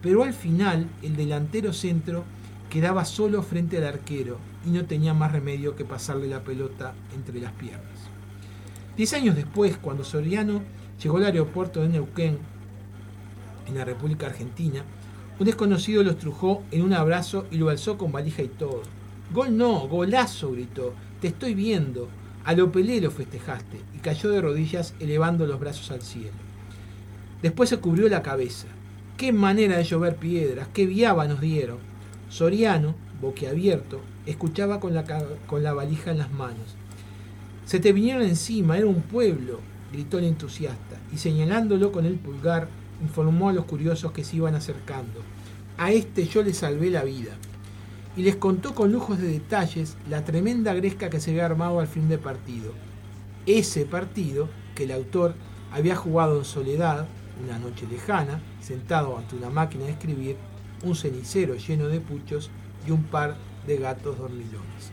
pero 0.00 0.22
al 0.22 0.32
final 0.32 0.88
el 1.02 1.16
delantero 1.16 1.74
centro 1.74 2.24
quedaba 2.70 3.04
solo 3.04 3.42
frente 3.42 3.76
al 3.76 3.84
arquero 3.84 4.38
y 4.66 4.70
no 4.70 4.86
tenía 4.86 5.12
más 5.12 5.32
remedio 5.32 5.76
que 5.76 5.84
pasarle 5.84 6.28
la 6.28 6.44
pelota 6.44 6.94
entre 7.14 7.40
las 7.40 7.52
piernas. 7.52 7.95
Diez 8.96 9.12
años 9.12 9.36
después, 9.36 9.76
cuando 9.76 10.04
Soriano 10.04 10.62
llegó 11.02 11.18
al 11.18 11.26
aeropuerto 11.26 11.82
de 11.82 11.88
Neuquén, 11.88 12.38
en 13.66 13.74
la 13.74 13.84
República 13.84 14.26
Argentina, 14.26 14.84
un 15.38 15.44
desconocido 15.44 16.02
lo 16.02 16.12
estrujó 16.12 16.62
en 16.70 16.82
un 16.82 16.94
abrazo 16.94 17.46
y 17.50 17.58
lo 17.58 17.68
alzó 17.68 17.98
con 17.98 18.10
valija 18.10 18.42
y 18.42 18.48
todo. 18.48 18.82
Gol 19.34 19.56
no, 19.56 19.86
golazo, 19.86 20.52
gritó. 20.52 20.94
Te 21.20 21.28
estoy 21.28 21.54
viendo. 21.54 22.08
A 22.44 22.54
lo 22.54 22.72
pelé 22.72 23.00
lo 23.00 23.10
festejaste 23.10 23.80
y 23.94 23.98
cayó 23.98 24.30
de 24.30 24.40
rodillas 24.40 24.94
elevando 25.00 25.46
los 25.46 25.60
brazos 25.60 25.90
al 25.90 26.00
cielo. 26.00 26.36
Después 27.42 27.68
se 27.68 27.78
cubrió 27.78 28.08
la 28.08 28.22
cabeza. 28.22 28.68
Qué 29.18 29.32
manera 29.32 29.76
de 29.76 29.84
llover 29.84 30.16
piedras, 30.16 30.68
qué 30.72 30.86
viaba 30.86 31.26
nos 31.26 31.40
dieron. 31.40 31.78
Soriano, 32.30 32.94
boquiabierto, 33.20 34.00
escuchaba 34.26 34.80
con 34.80 34.94
la, 34.94 35.04
con 35.46 35.62
la 35.62 35.74
valija 35.74 36.12
en 36.12 36.18
las 36.18 36.30
manos. 36.32 36.75
Se 37.66 37.80
te 37.80 37.92
vinieron 37.92 38.22
encima, 38.22 38.78
era 38.78 38.86
un 38.86 39.02
pueblo, 39.02 39.58
gritó 39.92 40.18
el 40.18 40.26
entusiasta, 40.26 41.00
y 41.12 41.18
señalándolo 41.18 41.90
con 41.90 42.06
el 42.06 42.14
pulgar, 42.14 42.68
informó 43.02 43.48
a 43.48 43.52
los 43.52 43.64
curiosos 43.64 44.12
que 44.12 44.22
se 44.22 44.36
iban 44.36 44.54
acercando. 44.54 45.20
A 45.76 45.90
este 45.90 46.28
yo 46.28 46.44
le 46.44 46.54
salvé 46.54 46.90
la 46.90 47.02
vida. 47.02 47.32
Y 48.16 48.22
les 48.22 48.36
contó 48.36 48.72
con 48.72 48.92
lujos 48.92 49.18
de 49.18 49.26
detalles 49.26 49.96
la 50.08 50.24
tremenda 50.24 50.74
gresca 50.74 51.10
que 51.10 51.18
se 51.18 51.32
había 51.32 51.44
armado 51.44 51.80
al 51.80 51.88
fin 51.88 52.08
de 52.08 52.18
partido. 52.18 52.72
Ese 53.46 53.84
partido 53.84 54.48
que 54.76 54.84
el 54.84 54.92
autor 54.92 55.34
había 55.72 55.96
jugado 55.96 56.38
en 56.38 56.44
soledad, 56.44 57.08
una 57.44 57.58
noche 57.58 57.88
lejana, 57.90 58.40
sentado 58.60 59.18
ante 59.18 59.34
una 59.34 59.50
máquina 59.50 59.86
de 59.86 59.90
escribir, 59.90 60.36
un 60.84 60.94
cenicero 60.94 61.56
lleno 61.56 61.88
de 61.88 62.00
puchos 62.00 62.48
y 62.86 62.92
un 62.92 63.02
par 63.02 63.36
de 63.66 63.76
gatos 63.76 64.18
dormilones. 64.18 64.92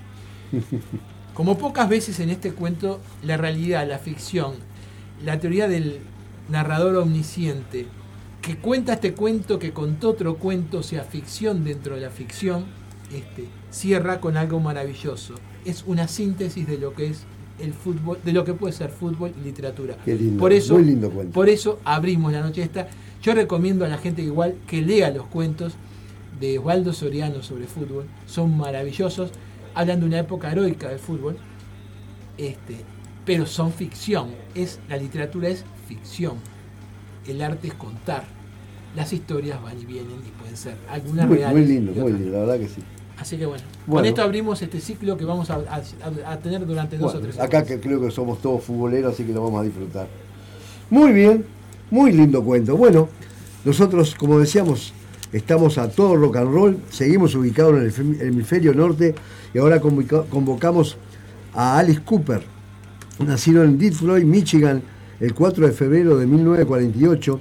Como 1.33 1.57
pocas 1.57 1.89
veces 1.89 2.19
en 2.19 2.29
este 2.29 2.51
cuento, 2.51 2.99
la 3.23 3.37
realidad, 3.37 3.87
la 3.87 3.97
ficción, 3.97 4.53
la 5.23 5.39
teoría 5.39 5.67
del 5.67 5.99
narrador 6.49 6.95
omnisciente, 6.97 7.87
que 8.41 8.57
cuenta 8.57 8.93
este 8.93 9.13
cuento, 9.13 9.57
que 9.57 9.71
contó 9.71 10.09
otro 10.09 10.35
cuento, 10.35 10.83
sea 10.83 11.03
ficción 11.03 11.63
dentro 11.63 11.95
de 11.95 12.01
la 12.01 12.09
ficción, 12.09 12.65
este, 13.11 13.45
cierra 13.71 14.19
con 14.19 14.37
algo 14.37 14.59
maravilloso. 14.59 15.35
Es 15.65 15.83
una 15.87 16.07
síntesis 16.07 16.67
de 16.67 16.77
lo 16.77 16.93
que 16.93 17.07
es 17.07 17.23
el 17.59 17.73
fútbol, 17.73 18.19
de 18.23 18.33
lo 18.33 18.43
que 18.43 18.53
puede 18.53 18.73
ser 18.73 18.89
fútbol 18.89 19.33
y 19.39 19.43
literatura. 19.43 19.97
Qué 20.03 20.15
lindo, 20.15 20.39
por 20.39 20.53
eso, 20.53 20.75
muy 20.75 20.85
lindo 20.85 21.09
cuento. 21.09 21.33
Por 21.33 21.49
eso 21.49 21.79
abrimos 21.83 22.31
la 22.31 22.41
noche 22.41 22.61
esta. 22.61 22.89
Yo 23.21 23.33
recomiendo 23.33 23.85
a 23.85 23.87
la 23.87 23.97
gente 23.97 24.21
igual 24.21 24.55
que 24.67 24.81
lea 24.81 25.09
los 25.09 25.25
cuentos 25.27 25.73
de 26.39 26.59
Osvaldo 26.59 26.93
Soriano 26.93 27.41
sobre 27.41 27.65
fútbol. 27.65 28.05
Son 28.25 28.55
maravillosos. 28.57 29.31
Hablan 29.75 29.99
de 30.01 30.05
una 30.05 30.19
época 30.19 30.51
heroica 30.51 30.89
del 30.89 30.99
fútbol. 30.99 31.37
Este, 32.37 32.77
pero 33.25 33.45
son 33.45 33.71
ficción. 33.71 34.29
Es, 34.55 34.79
la 34.89 34.97
literatura 34.97 35.49
es 35.49 35.63
ficción. 35.87 36.35
El 37.27 37.41
arte 37.41 37.67
es 37.67 37.73
contar. 37.73 38.23
Las 38.95 39.11
historias 39.13 39.61
van 39.63 39.79
y 39.79 39.85
vienen 39.85 40.17
y 40.27 40.29
pueden 40.39 40.55
ser 40.57 40.75
algunas 40.89 41.27
Muy, 41.27 41.37
reales. 41.37 41.57
muy 41.57 41.65
lindo, 41.67 41.91
muy 41.93 42.11
lindo, 42.13 42.31
la 42.33 42.39
verdad 42.41 42.59
que 42.59 42.67
sí. 42.67 42.81
Así 43.17 43.37
que 43.37 43.45
bueno, 43.45 43.63
con 43.89 44.03
esto 44.05 44.21
abrimos 44.23 44.61
este 44.61 44.79
ciclo 44.81 45.15
que 45.15 45.23
vamos 45.23 45.49
a, 45.49 45.55
a- 45.55 46.31
a 46.31 46.37
tener 46.39 46.65
durante 46.65 46.97
dos 46.97 47.13
Bueno, 47.13 47.19
o 47.19 47.21
tres 47.23 47.35
acá 47.39 47.63
semanas. 47.63 47.67
que 47.67 47.79
creo 47.79 48.01
que 48.01 48.11
somos 48.11 48.41
todos 48.41 48.63
futboleros, 48.63 49.13
así 49.13 49.23
que 49.23 49.31
lo 49.33 49.43
vamos 49.43 49.61
a 49.61 49.63
disfrutar. 49.63 50.07
Muy 50.89 51.11
bien, 51.13 51.45
muy 51.91 52.11
lindo 52.11 52.43
cuento. 52.43 52.75
Bueno, 52.75 53.07
nosotros, 53.63 54.15
como 54.15 54.39
decíamos, 54.39 54.93
estamos 55.33 55.77
a 55.77 55.89
todo 55.89 56.15
rock 56.15 56.37
and 56.37 56.53
roll, 56.53 56.77
seguimos 56.89 57.35
ubicados 57.35 57.75
en 57.77 57.83
el 57.85 57.93
hemisf- 57.93 58.21
hemisferio 58.21 58.73
norte 58.73 59.13
y 59.53 59.57
ahora 59.57 59.81
convoca- 59.81 60.23
convocamos 60.29 60.97
a 61.53 61.77
Alice 61.79 62.01
Cooper, 62.05 62.41
nacido 63.19 63.63
en 63.63 63.77
Detroit, 63.77 64.25
Michigan, 64.25 64.81
el 65.19 65.33
4 65.33 65.67
de 65.67 65.73
febrero 65.73 66.17
de 66.17 66.25
1948. 66.27 67.39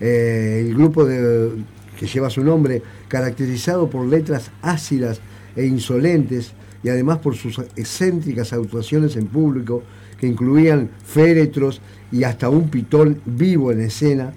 Eh, 0.00 0.64
el 0.66 0.74
grupo 0.74 1.04
de- 1.04 1.50
que 1.98 2.06
lleva 2.06 2.28
su 2.30 2.42
nombre, 2.42 2.82
caracterizado 3.08 3.88
por 3.88 4.04
letras 4.06 4.50
ácidas 4.60 5.20
e 5.54 5.64
insolentes 5.66 6.52
y 6.82 6.88
además 6.88 7.18
por 7.18 7.36
sus 7.36 7.58
excéntricas 7.76 8.52
actuaciones 8.52 9.14
en 9.16 9.26
público 9.28 9.82
que 10.18 10.26
incluían 10.26 10.90
féretros 11.04 11.80
y 12.10 12.24
hasta 12.24 12.48
un 12.48 12.68
pitón 12.70 13.20
vivo 13.24 13.70
en 13.70 13.82
escena. 13.82 14.32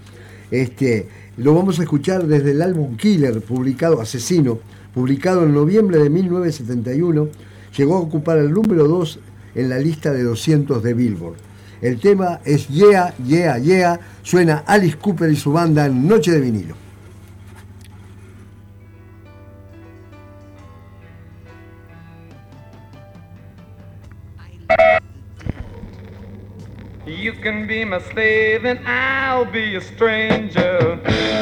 Este, 0.52 1.08
lo 1.38 1.54
vamos 1.54 1.80
a 1.80 1.84
escuchar 1.84 2.26
desde 2.28 2.52
el 2.52 2.62
álbum 2.62 2.96
Killer, 2.96 3.42
publicado, 3.42 4.00
Asesino, 4.00 4.60
publicado 4.94 5.44
en 5.44 5.54
noviembre 5.54 6.00
de 6.00 6.10
1971, 6.10 7.28
llegó 7.76 7.96
a 7.96 8.00
ocupar 8.00 8.38
el 8.38 8.52
número 8.52 8.88
2 8.88 9.20
en 9.56 9.70
la 9.70 9.78
lista 9.78 10.14
de 10.14 10.24
200 10.24 10.82
de 10.82 10.94
Billboard. 10.94 11.36
El 11.82 12.00
tema 12.00 12.40
es 12.46 12.70
Yeah, 12.70 13.14
Yeah, 13.18 13.58
Yeah, 13.58 14.00
suena 14.24 14.64
Alice 14.66 14.98
Cooper 14.98 15.30
y 15.30 15.36
su 15.36 15.52
banda 15.52 15.86
en 15.86 16.08
Noche 16.08 16.32
de 16.32 16.40
vinilo. 16.40 16.85
You 27.26 27.34
can 27.34 27.66
be 27.66 27.84
my 27.84 27.98
slave 27.98 28.66
and 28.66 28.78
I'll 28.88 29.46
be 29.46 29.76
a 29.78 29.82
stranger. 29.82 31.35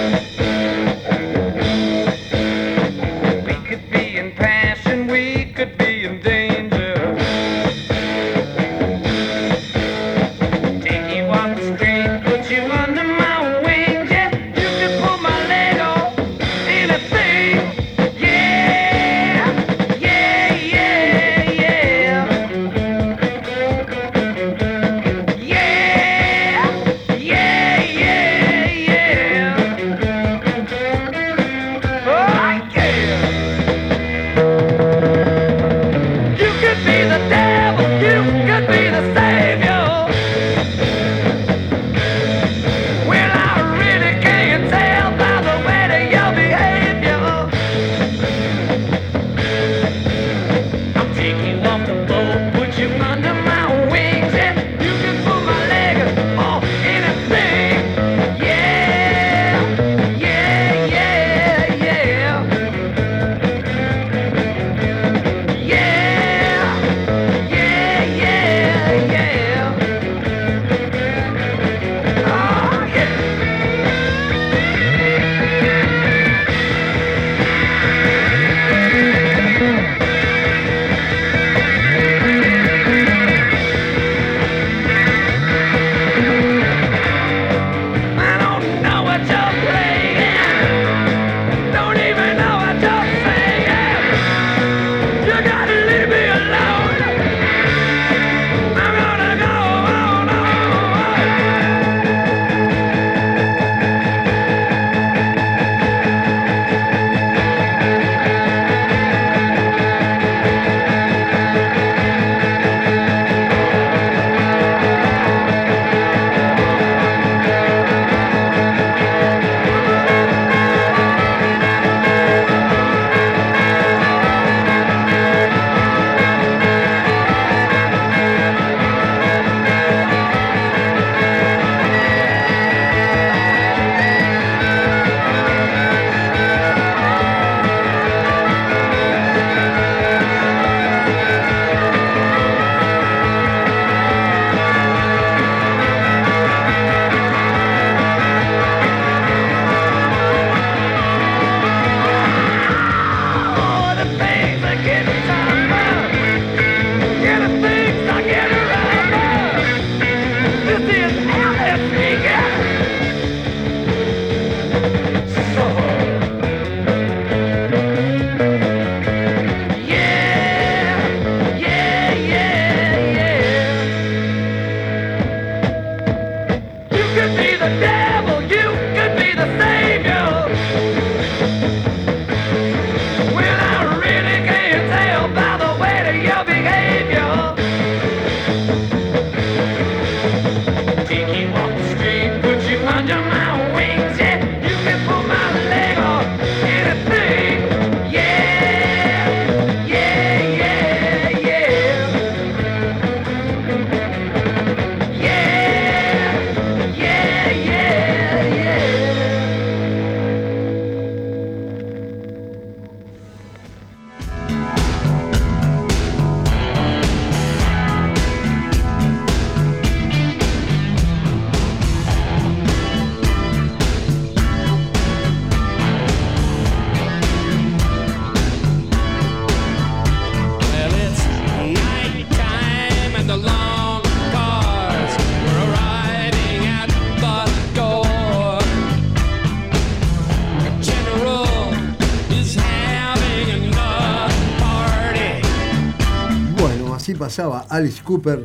Pasaba 247.24 247.66
Alice 247.70 248.04
Cooper 248.04 248.44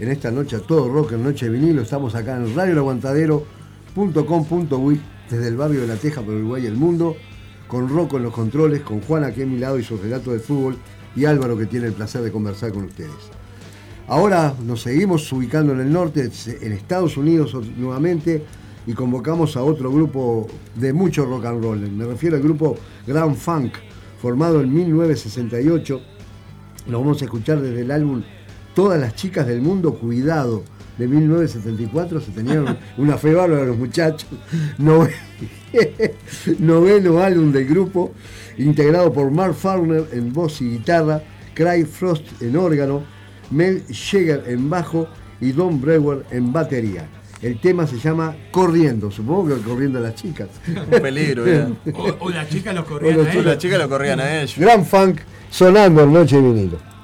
en 0.00 0.10
esta 0.10 0.32
noche 0.32 0.56
a 0.56 0.58
todo 0.58 0.92
rock 0.92 1.12
en 1.12 1.22
Noche 1.22 1.46
de 1.46 1.52
Vinilo. 1.52 1.82
Estamos 1.82 2.16
acá 2.16 2.36
en 2.36 2.56
radioelaguantadero.com.uy 2.56 5.00
desde 5.30 5.46
el 5.46 5.56
barrio 5.56 5.82
de 5.82 5.86
La 5.86 5.94
Teja 5.94 6.22
por 6.22 6.34
Uruguay 6.34 6.64
y 6.64 6.66
el 6.66 6.74
mundo, 6.74 7.14
con 7.68 7.88
Rocco 7.88 8.16
en 8.16 8.24
los 8.24 8.32
controles, 8.32 8.82
con 8.82 9.00
Juan 9.00 9.22
aquí 9.22 9.42
a 9.42 9.46
mi 9.46 9.58
lado 9.58 9.78
y 9.78 9.84
su 9.84 9.96
relato 9.96 10.32
de 10.32 10.40
fútbol 10.40 10.76
y 11.14 11.24
Álvaro 11.24 11.56
que 11.56 11.66
tiene 11.66 11.86
el 11.86 11.92
placer 11.92 12.22
de 12.22 12.32
conversar 12.32 12.72
con 12.72 12.86
ustedes. 12.86 13.12
Ahora 14.08 14.56
nos 14.60 14.82
seguimos 14.82 15.32
ubicando 15.32 15.72
en 15.72 15.78
el 15.78 15.92
norte, 15.92 16.28
en 16.62 16.72
Estados 16.72 17.16
Unidos 17.16 17.56
nuevamente, 17.76 18.44
y 18.88 18.94
convocamos 18.94 19.56
a 19.56 19.62
otro 19.62 19.92
grupo 19.92 20.48
de 20.74 20.92
mucho 20.92 21.26
rock 21.26 21.44
and 21.44 21.62
roll. 21.62 21.78
Me 21.78 22.06
refiero 22.06 22.34
al 22.34 22.42
grupo 22.42 22.76
Grand 23.06 23.36
Funk, 23.36 23.74
formado 24.20 24.62
en 24.62 24.74
1968. 24.74 26.15
Lo 26.88 27.00
vamos 27.00 27.20
a 27.22 27.24
escuchar 27.24 27.60
desde 27.60 27.80
el 27.82 27.90
álbum 27.90 28.22
Todas 28.74 29.00
las 29.00 29.14
chicas 29.14 29.46
del 29.46 29.62
mundo, 29.62 29.94
cuidado, 29.94 30.62
de 30.98 31.08
1974. 31.08 32.20
Se 32.20 32.30
tenían 32.32 32.78
una 32.98 33.16
fe 33.16 33.32
bárbara 33.32 33.64
los 33.64 33.78
muchachos. 33.78 34.26
Nove- 34.78 35.14
Noveno 36.58 37.20
álbum 37.22 37.52
del 37.52 37.66
grupo, 37.66 38.12
integrado 38.58 39.12
por 39.12 39.30
Mark 39.30 39.54
Farner 39.54 40.04
en 40.12 40.32
voz 40.32 40.60
y 40.60 40.70
guitarra, 40.70 41.22
Craig 41.54 41.86
Frost 41.86 42.42
en 42.42 42.56
órgano, 42.56 43.02
Mel 43.50 43.82
Jagger 43.88 44.44
en 44.46 44.68
bajo 44.68 45.08
y 45.40 45.52
Don 45.52 45.80
Brewer 45.80 46.24
en 46.30 46.52
batería. 46.52 47.08
El 47.42 47.60
tema 47.60 47.86
se 47.86 47.98
llama 47.98 48.34
Corriendo, 48.50 49.10
supongo 49.10 49.54
que 49.56 49.62
corriendo 49.62 49.98
a 49.98 50.02
las 50.02 50.14
chicas. 50.14 50.48
Un 50.68 51.00
peligro, 51.00 51.46
¿eh? 51.46 51.66
O, 51.94 52.26
o 52.26 52.30
las 52.30 52.48
chicas 52.48 52.74
los 52.74 52.84
corrían 52.86 53.14
O 53.14 53.18
los 53.18 53.26
a 53.28 53.32
él. 53.32 53.44
Las 53.44 53.58
chicas 53.58 53.78
lo 53.78 53.88
corrían 53.88 54.20
a 54.20 54.40
ellos. 54.42 54.56
Gran 54.58 54.84
funk 54.84 55.18
sonando 55.50 56.02
en 56.02 56.12
Noche 56.12 56.40
de. 56.40 56.95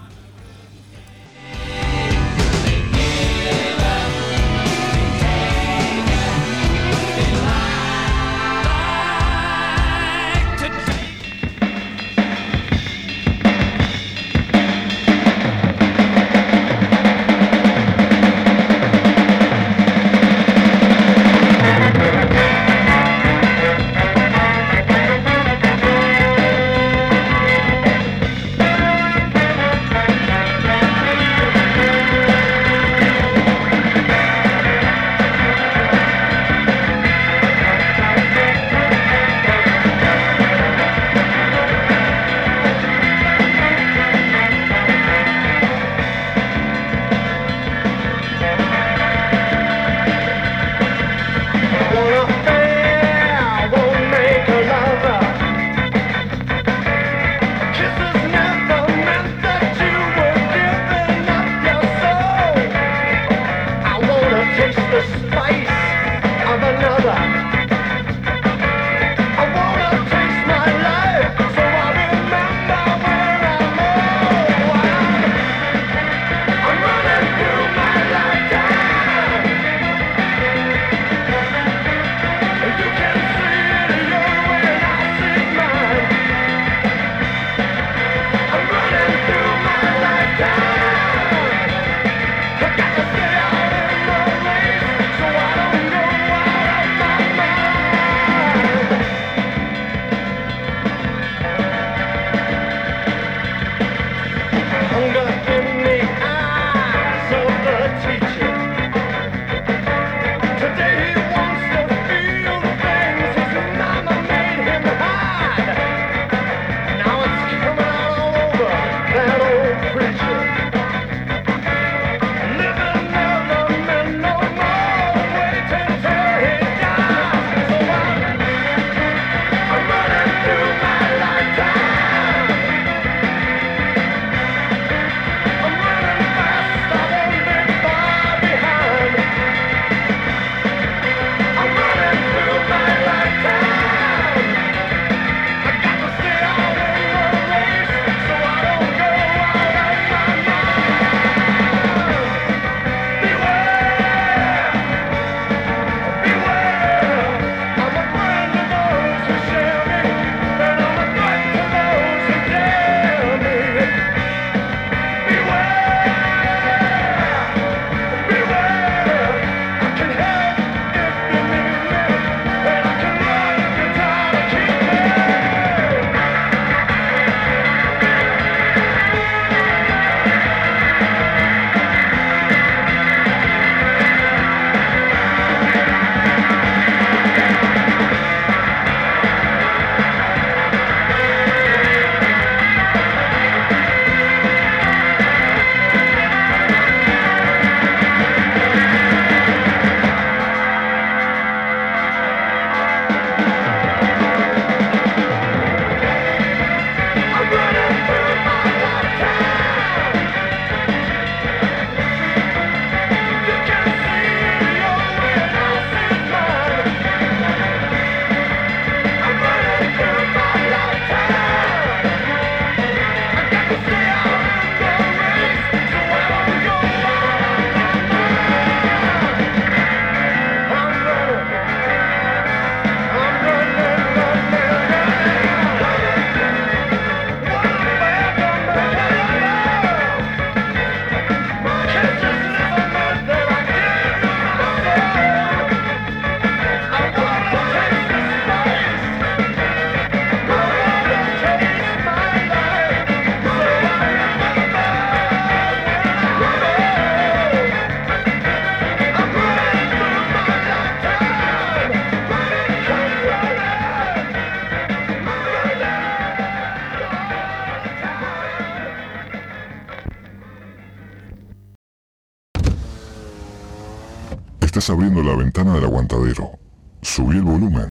Abriendo 274.90 275.22
la 275.22 275.36
ventana 275.36 275.74
del 275.74 275.84
aguantadero. 275.84 276.58
Subí 277.02 277.36
el 277.36 277.42
volumen. 277.42 277.88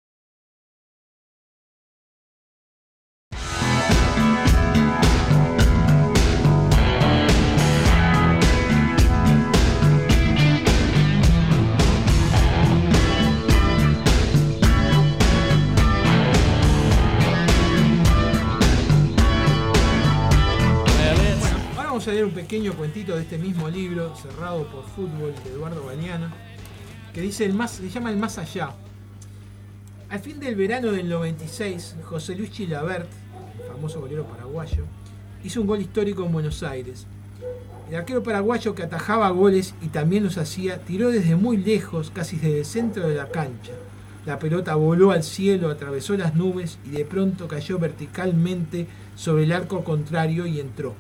Ahora 21.76 21.90
vamos 21.90 22.08
a 22.08 22.12
leer 22.12 22.26
un 22.26 22.32
pequeño 22.32 22.74
cuentito 22.74 23.16
de 23.16 23.22
este 23.22 23.38
mismo 23.38 23.70
libro, 23.70 24.16
cerrado 24.16 24.66
por 24.68 24.84
fútbol, 24.86 25.36
de 25.44 25.52
Eduardo 25.52 25.79
que 27.20 27.26
dice 27.26 27.44
el 27.44 27.54
más, 27.54 27.72
se 27.72 27.90
llama 27.90 28.12
El 28.12 28.16
Más 28.16 28.38
Allá. 28.38 28.70
Al 30.08 30.22
fin 30.22 30.40
del 30.40 30.56
verano 30.56 30.94
del 30.94 31.10
96, 31.10 31.98
José 32.06 32.34
Luis 32.34 32.50
Chilabert, 32.50 33.10
el 33.62 33.74
famoso 33.74 34.00
golero 34.00 34.24
paraguayo, 34.24 34.86
hizo 35.44 35.60
un 35.60 35.68
gol 35.68 35.82
histórico 35.82 36.26
en 36.26 36.32
Buenos 36.32 36.64
Aires. 36.64 37.08
El 37.90 37.98
arquero 37.98 38.24
paraguayo 38.24 38.74
que 38.74 38.84
atajaba 38.84 39.30
goles 39.32 39.76
y 39.82 39.88
también 39.88 40.24
los 40.24 40.38
hacía, 40.38 40.78
tiró 40.86 41.10
desde 41.10 41.36
muy 41.36 41.58
lejos, 41.58 42.10
casi 42.10 42.38
desde 42.38 42.60
el 42.60 42.66
centro 42.66 43.10
de 43.10 43.16
la 43.16 43.28
cancha. 43.28 43.74
La 44.26 44.40
pelota 44.40 44.76
voló 44.76 45.12
al 45.12 45.24
cielo, 45.24 45.70
atravesó 45.70 46.16
las 46.16 46.36
nubes 46.36 46.80
y 46.86 46.92
de 46.92 47.04
pronto 47.04 47.50
cayó 47.50 47.80
verticalmente 47.80 48.88
sobre 49.18 49.44
el 49.44 49.52
arco 49.52 49.84
contrario 49.84 50.46
y 50.46 50.62
entró. 50.62 50.96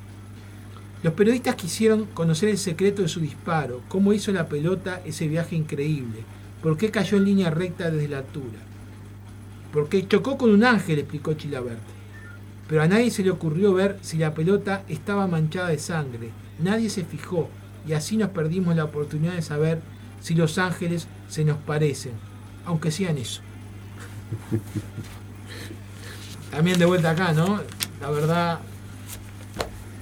Los 1.01 1.13
periodistas 1.13 1.55
quisieron 1.55 2.05
conocer 2.05 2.49
el 2.49 2.57
secreto 2.57 3.01
de 3.01 3.07
su 3.07 3.21
disparo, 3.21 3.81
cómo 3.87 4.11
hizo 4.11 4.31
la 4.31 4.49
pelota 4.49 5.01
ese 5.05 5.27
viaje 5.27 5.55
increíble, 5.55 6.23
por 6.61 6.77
qué 6.77 6.91
cayó 6.91 7.17
en 7.17 7.25
línea 7.25 7.49
recta 7.49 7.89
desde 7.89 8.09
la 8.09 8.19
altura. 8.19 8.59
Porque 9.71 10.07
chocó 10.07 10.37
con 10.37 10.51
un 10.51 10.65
ángel, 10.65 10.99
explicó 10.99 11.33
Chilabert. 11.33 11.79
Pero 12.67 12.81
a 12.81 12.87
nadie 12.87 13.11
se 13.11 13.23
le 13.23 13.31
ocurrió 13.31 13.73
ver 13.73 13.97
si 14.01 14.17
la 14.17 14.33
pelota 14.33 14.83
estaba 14.89 15.27
manchada 15.27 15.69
de 15.69 15.79
sangre. 15.79 16.31
Nadie 16.59 16.89
se 16.89 17.05
fijó 17.05 17.49
y 17.87 17.93
así 17.93 18.17
nos 18.17 18.29
perdimos 18.29 18.75
la 18.75 18.83
oportunidad 18.83 19.33
de 19.33 19.41
saber 19.41 19.79
si 20.21 20.35
los 20.35 20.57
ángeles 20.57 21.07
se 21.29 21.45
nos 21.45 21.57
parecen, 21.57 22.11
aunque 22.65 22.91
sean 22.91 23.17
eso. 23.17 23.41
También 26.51 26.77
de 26.77 26.85
vuelta 26.85 27.11
acá, 27.11 27.31
¿no? 27.31 27.61
La 28.01 28.09
verdad, 28.09 28.59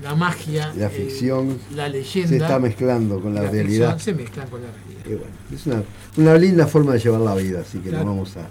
la 0.04 0.16
magia, 0.16 0.72
La 0.78 0.88
eh, 0.88 0.90
ficción 0.90 1.58
la 1.76 1.90
leyenda, 1.90 2.30
se 2.30 2.38
está 2.38 2.60
mezclando 2.60 3.20
con 3.20 3.34
la, 3.34 3.44
la 3.44 3.50
realidad. 3.52 3.98
se 3.98 4.14
mezclan 4.14 4.48
con 4.48 4.62
la 4.62 4.68
realidad. 4.68 5.06
Y 5.06 5.10
bueno, 5.16 5.34
es 5.54 5.66
una, 5.66 5.84
una 6.18 6.38
linda 6.40 6.68
forma 6.68 6.94
de 6.94 7.00
llevar 7.00 7.22
la 7.22 7.36
vida, 7.36 7.62
así 7.62 7.80
que 7.80 7.90
Claro. 7.90 8.06
no 8.06 8.12
vamos 8.12 8.38
a, 8.38 8.48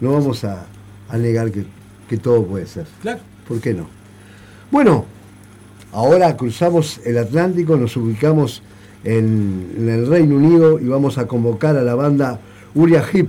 no 0.00 0.12
vamos 0.12 0.44
a, 0.44 0.66
a 1.08 1.16
negar 1.18 1.50
que, 1.50 1.64
que 2.08 2.16
todo 2.18 2.44
puede 2.44 2.66
ser. 2.66 2.86
Claro. 3.02 3.20
¿Por 3.48 3.60
qué 3.60 3.72
no? 3.74 3.86
Bueno, 4.70 5.04
ahora 5.92 6.36
cruzamos 6.36 7.00
el 7.04 7.18
Atlántico, 7.18 7.76
nos 7.76 7.96
ubicamos 7.96 8.62
en, 9.04 9.72
en 9.78 9.88
el 9.88 10.06
Reino 10.06 10.36
Unido 10.36 10.78
y 10.78 10.84
vamos 10.86 11.16
a 11.18 11.26
convocar 11.26 11.76
a 11.76 11.82
la 11.82 11.94
banda 11.94 12.38
Uriah 12.74 13.04
Heep, 13.12 13.28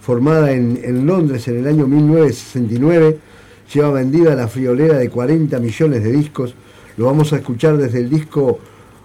formada 0.00 0.52
en, 0.52 0.80
en 0.82 1.04
Londres 1.06 1.48
en 1.48 1.58
el 1.58 1.66
año 1.66 1.86
1969. 1.86 3.18
Lleva 3.74 3.90
vendida 3.90 4.34
la 4.34 4.48
friolera 4.48 4.96
de 4.96 5.10
40 5.10 5.58
millones 5.60 6.02
de 6.02 6.12
discos. 6.12 6.54
Lo 6.98 7.06
vamos 7.06 7.32
a 7.32 7.36
escuchar 7.36 7.76
desde 7.76 8.00
el 8.00 8.10
disco 8.10 8.58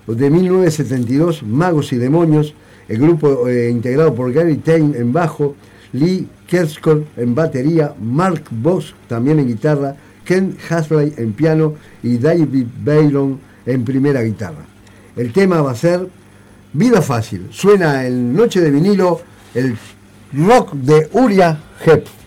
de 0.08 0.30
1972, 0.32 1.44
Magos 1.44 1.94
y 1.94 1.98
Demonios, 1.98 2.56
el 2.88 2.98
grupo 2.98 3.48
eh, 3.48 3.70
integrado 3.70 4.16
por 4.16 4.34
Gary 4.34 4.58
Tain 4.58 4.96
en 4.98 5.14
bajo, 5.14 5.56
Lee 5.94 6.28
Kerskor 6.48 7.06
en 7.16 7.36
batería, 7.36 7.94
Mark 8.02 8.46
Bosch 8.50 8.96
también 9.08 9.38
en 9.38 9.48
guitarra, 9.48 9.96
Ken 10.26 10.58
Hasley 10.68 11.14
en 11.18 11.34
piano 11.34 11.76
y 12.02 12.18
David 12.18 12.66
Bayron 12.84 13.40
en 13.64 13.86
primera 13.86 14.24
guitarra. 14.24 14.66
El 15.16 15.32
tema 15.32 15.62
va 15.62 15.72
a 15.72 15.76
ser 15.76 16.08
Vida 16.74 17.04
Fácil. 17.04 17.50
Suena 17.52 18.08
en 18.08 18.36
Noche 18.36 18.60
de 18.60 18.72
Vinilo 18.72 19.22
el 19.54 19.78
rock 20.34 20.74
de 20.74 21.10
Uriah 21.14 21.60
Heep. 21.86 22.23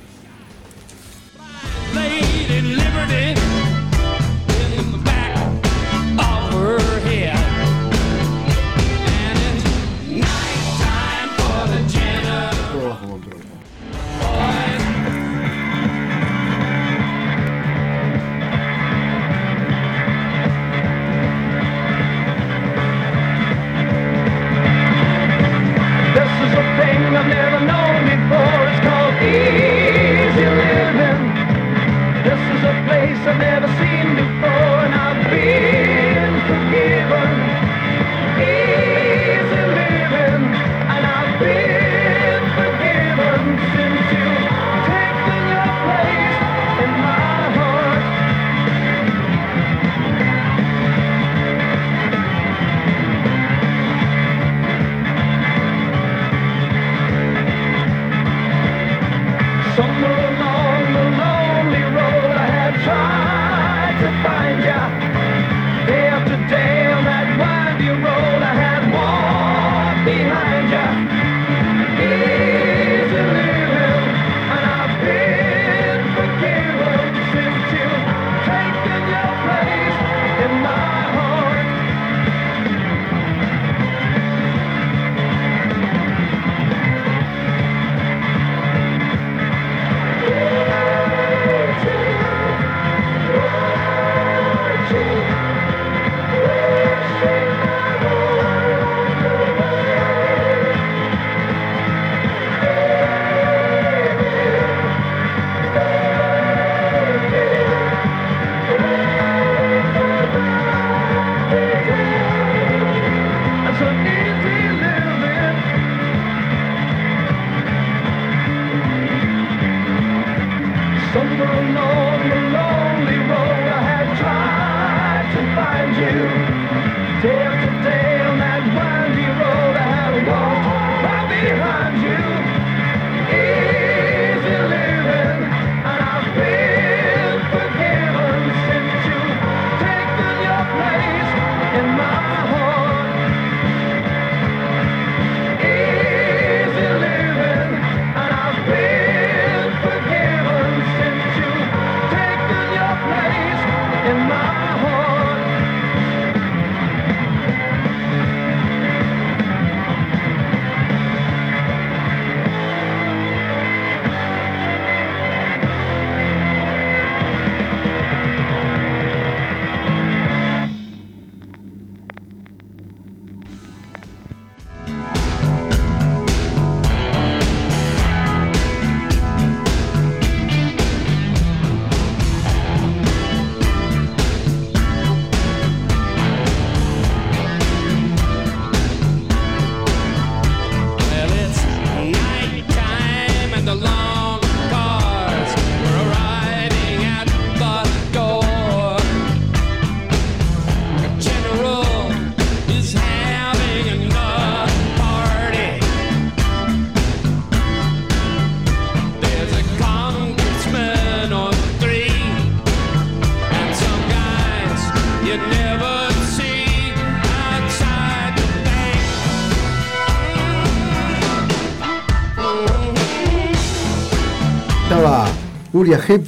Estaba 224.82 225.26
Uriah 225.72 226.00
Heep 226.08 226.26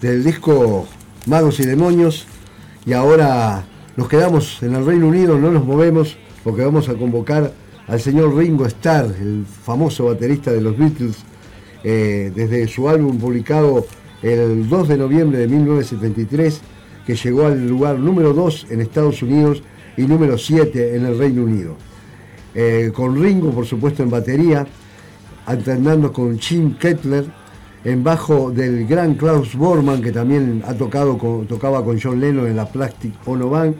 del 0.00 0.24
disco 0.24 0.86
Magos 1.26 1.60
y 1.60 1.66
Demonios 1.66 2.26
y 2.86 2.92
ahora 2.92 3.64
nos 3.96 4.08
quedamos 4.08 4.62
en 4.62 4.74
el 4.74 4.86
Reino 4.86 5.08
Unido, 5.08 5.38
no 5.38 5.50
nos 5.50 5.64
movemos 5.64 6.16
porque 6.42 6.64
vamos 6.64 6.88
a 6.88 6.94
convocar 6.94 7.52
al 7.86 8.00
señor 8.00 8.36
Ringo 8.36 8.64
Starr, 8.66 9.14
el 9.20 9.44
famoso 9.44 10.06
baterista 10.06 10.52
de 10.52 10.60
los 10.60 10.78
Beatles, 10.78 11.16
eh, 11.82 12.32
desde 12.34 12.68
su 12.68 12.88
álbum 12.88 13.18
publicado 13.18 13.86
el 14.22 14.68
2 14.68 14.88
de 14.88 14.96
noviembre 14.96 15.38
de 15.38 15.48
1973 15.48 16.60
que 17.10 17.16
llegó 17.16 17.46
al 17.46 17.66
lugar 17.66 17.98
número 17.98 18.32
2 18.32 18.68
en 18.70 18.80
Estados 18.80 19.20
Unidos 19.22 19.62
y 19.96 20.02
número 20.02 20.38
7 20.38 20.94
en 20.94 21.06
el 21.06 21.18
Reino 21.18 21.42
Unido. 21.42 21.74
Eh, 22.54 22.92
con 22.94 23.20
Ringo, 23.20 23.50
por 23.50 23.66
supuesto, 23.66 24.04
en 24.04 24.10
batería, 24.10 24.64
alternando 25.46 26.12
con 26.12 26.38
Jim 26.38 26.76
Kettler, 26.78 27.24
en 27.84 28.04
bajo 28.04 28.52
del 28.52 28.86
gran 28.86 29.14
Klaus 29.14 29.56
Bormann, 29.56 30.02
que 30.02 30.12
también 30.12 30.62
ha 30.66 30.74
tocado 30.74 31.18
con- 31.18 31.46
tocaba 31.46 31.84
con 31.84 31.98
John 32.00 32.20
Lennon 32.20 32.46
en 32.46 32.54
la 32.56 32.66
Plastic 32.68 33.14
Ono 33.26 33.48
Band, 33.50 33.74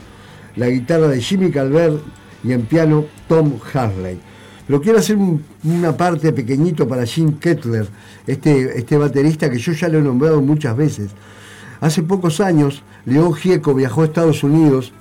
la 0.57 0.69
guitarra 0.69 1.07
de 1.07 1.21
Jimmy 1.21 1.51
Calvert 1.53 2.01
y 2.43 2.53
en 2.53 2.63
piano 2.63 3.05
Tom 3.29 3.53
Harley. 3.73 4.19
Pero 4.67 4.81
quiero 4.81 4.99
hacer 4.99 5.17
un- 5.17 5.45
una 5.65 5.97
parte 5.97 6.33
pequeñito 6.33 6.89
para 6.89 7.07
Jim 7.07 7.39
Kettler, 7.39 7.87
este, 8.27 8.77
este 8.77 8.97
baterista 8.97 9.49
que 9.49 9.59
yo 9.59 9.73
ya 9.73 9.89
lo 9.89 9.99
he 9.99 10.03
nombrado 10.03 10.41
muchas 10.41 10.77
veces. 10.77 11.11
Hace 11.81 12.03
pocos 12.03 12.41
años, 12.41 12.83
León 13.07 13.33
Gieco 13.35 13.75
viajó 13.75 14.03
a 14.03 14.07
Estados 14.07 14.43
Unidos 14.45 14.93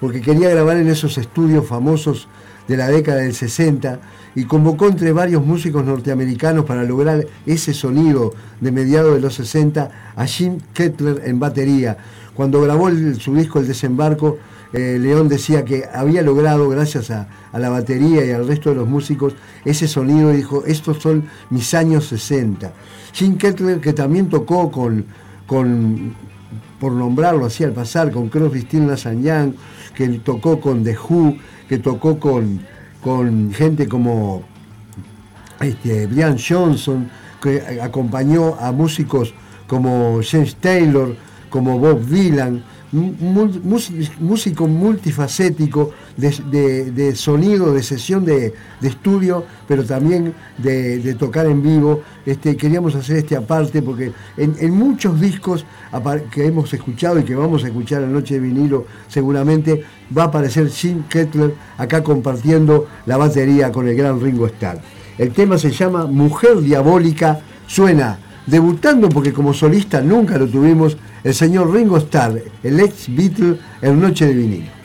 porque 0.00 0.20
quería 0.20 0.48
grabar 0.48 0.76
en 0.76 0.88
esos 0.88 1.18
estudios 1.18 1.66
famosos 1.66 2.28
de 2.68 2.76
la 2.76 2.88
década 2.88 3.22
del 3.22 3.34
60 3.34 3.98
y 4.34 4.44
convocó 4.44 4.86
entre 4.86 5.10
varios 5.12 5.44
músicos 5.44 5.84
norteamericanos 5.84 6.64
para 6.64 6.84
lograr 6.84 7.26
ese 7.46 7.74
sonido 7.74 8.34
de 8.60 8.70
mediados 8.70 9.14
de 9.14 9.20
los 9.20 9.34
60 9.34 10.12
a 10.14 10.26
Jim 10.26 10.58
Kettler 10.74 11.22
en 11.24 11.40
batería. 11.40 11.96
Cuando 12.34 12.60
grabó 12.60 12.88
su 13.18 13.34
disco 13.34 13.58
El 13.58 13.66
Desembarco, 13.66 14.38
eh, 14.72 14.98
León 15.00 15.28
decía 15.28 15.64
que 15.64 15.84
había 15.92 16.22
logrado, 16.22 16.68
gracias 16.68 17.10
a, 17.10 17.26
a 17.50 17.58
la 17.58 17.70
batería 17.70 18.24
y 18.24 18.30
al 18.30 18.46
resto 18.46 18.68
de 18.70 18.76
los 18.76 18.86
músicos, 18.86 19.34
ese 19.64 19.88
sonido 19.88 20.32
y 20.32 20.36
dijo, 20.36 20.62
estos 20.66 20.98
son 20.98 21.24
mis 21.50 21.74
años 21.74 22.06
60. 22.06 22.70
Jim 23.12 23.38
Kettler, 23.38 23.80
que 23.80 23.94
también 23.94 24.28
tocó 24.28 24.70
con, 24.70 25.06
con 25.46 26.14
por 26.80 26.92
nombrarlo 26.92 27.46
así 27.46 27.64
al 27.64 27.72
pasar, 27.72 28.10
con 28.10 28.28
Crosby, 28.28 28.62
Stills, 28.62 29.06
Nash 29.06 29.52
que 29.94 30.08
tocó 30.20 30.60
con 30.60 30.84
The 30.84 30.96
Who, 30.96 31.36
que 31.68 31.78
tocó 31.78 32.18
con, 32.18 32.60
con 33.02 33.52
gente 33.52 33.88
como 33.88 34.42
este, 35.60 36.06
Brian 36.06 36.36
Johnson, 36.38 37.10
que 37.42 37.80
acompañó 37.82 38.54
a 38.60 38.72
músicos 38.72 39.34
como 39.66 40.20
James 40.22 40.54
Taylor, 40.56 41.16
como 41.50 41.78
Bob 41.78 42.04
Dylan, 42.06 42.62
músico 42.92 44.66
multifacético 44.66 45.92
de, 46.16 47.12
sonido, 47.14 47.72
de 47.72 47.82
sesión 47.82 48.24
de, 48.24 48.54
estudio, 48.82 49.44
pero 49.66 49.84
también 49.84 50.34
de, 50.56 51.14
tocar 51.18 51.46
en 51.46 51.62
vivo. 51.62 52.02
Este, 52.24 52.56
queríamos 52.56 52.94
hacer 52.94 53.18
este 53.18 53.36
aparte 53.36 53.82
porque 53.82 54.12
en, 54.36 54.72
muchos 54.72 55.20
discos 55.20 55.64
que 56.30 56.46
hemos 56.46 56.72
escuchado 56.72 57.18
y 57.18 57.24
que 57.24 57.34
vamos 57.34 57.64
a 57.64 57.68
escuchar 57.68 58.02
en 58.02 58.12
Noche 58.12 58.34
de 58.34 58.40
Vinilo, 58.40 58.86
seguramente 59.08 59.84
va 60.16 60.24
a 60.24 60.26
aparecer 60.26 60.70
Jim 60.70 61.02
Kettler 61.08 61.54
acá 61.76 62.02
compartiendo 62.02 62.86
la 63.06 63.16
batería 63.16 63.70
con 63.70 63.88
el 63.88 63.96
gran 63.96 64.20
Ringo 64.20 64.46
Starr. 64.46 64.80
El 65.18 65.32
tema 65.32 65.58
se 65.58 65.70
llama 65.70 66.06
Mujer 66.06 66.60
Diabólica, 66.60 67.40
suena 67.66 68.18
debutando 68.50 69.08
porque 69.08 69.32
como 69.32 69.52
solista 69.52 70.00
nunca 70.00 70.38
lo 70.38 70.46
tuvimos, 70.46 70.96
el 71.24 71.34
señor 71.34 71.72
Ringo 71.72 71.98
Starr, 71.98 72.42
el 72.62 72.80
ex 72.80 73.14
Beatle 73.14 73.58
en 73.82 74.00
Noche 74.00 74.26
de 74.26 74.34
Vinilo. 74.34 74.77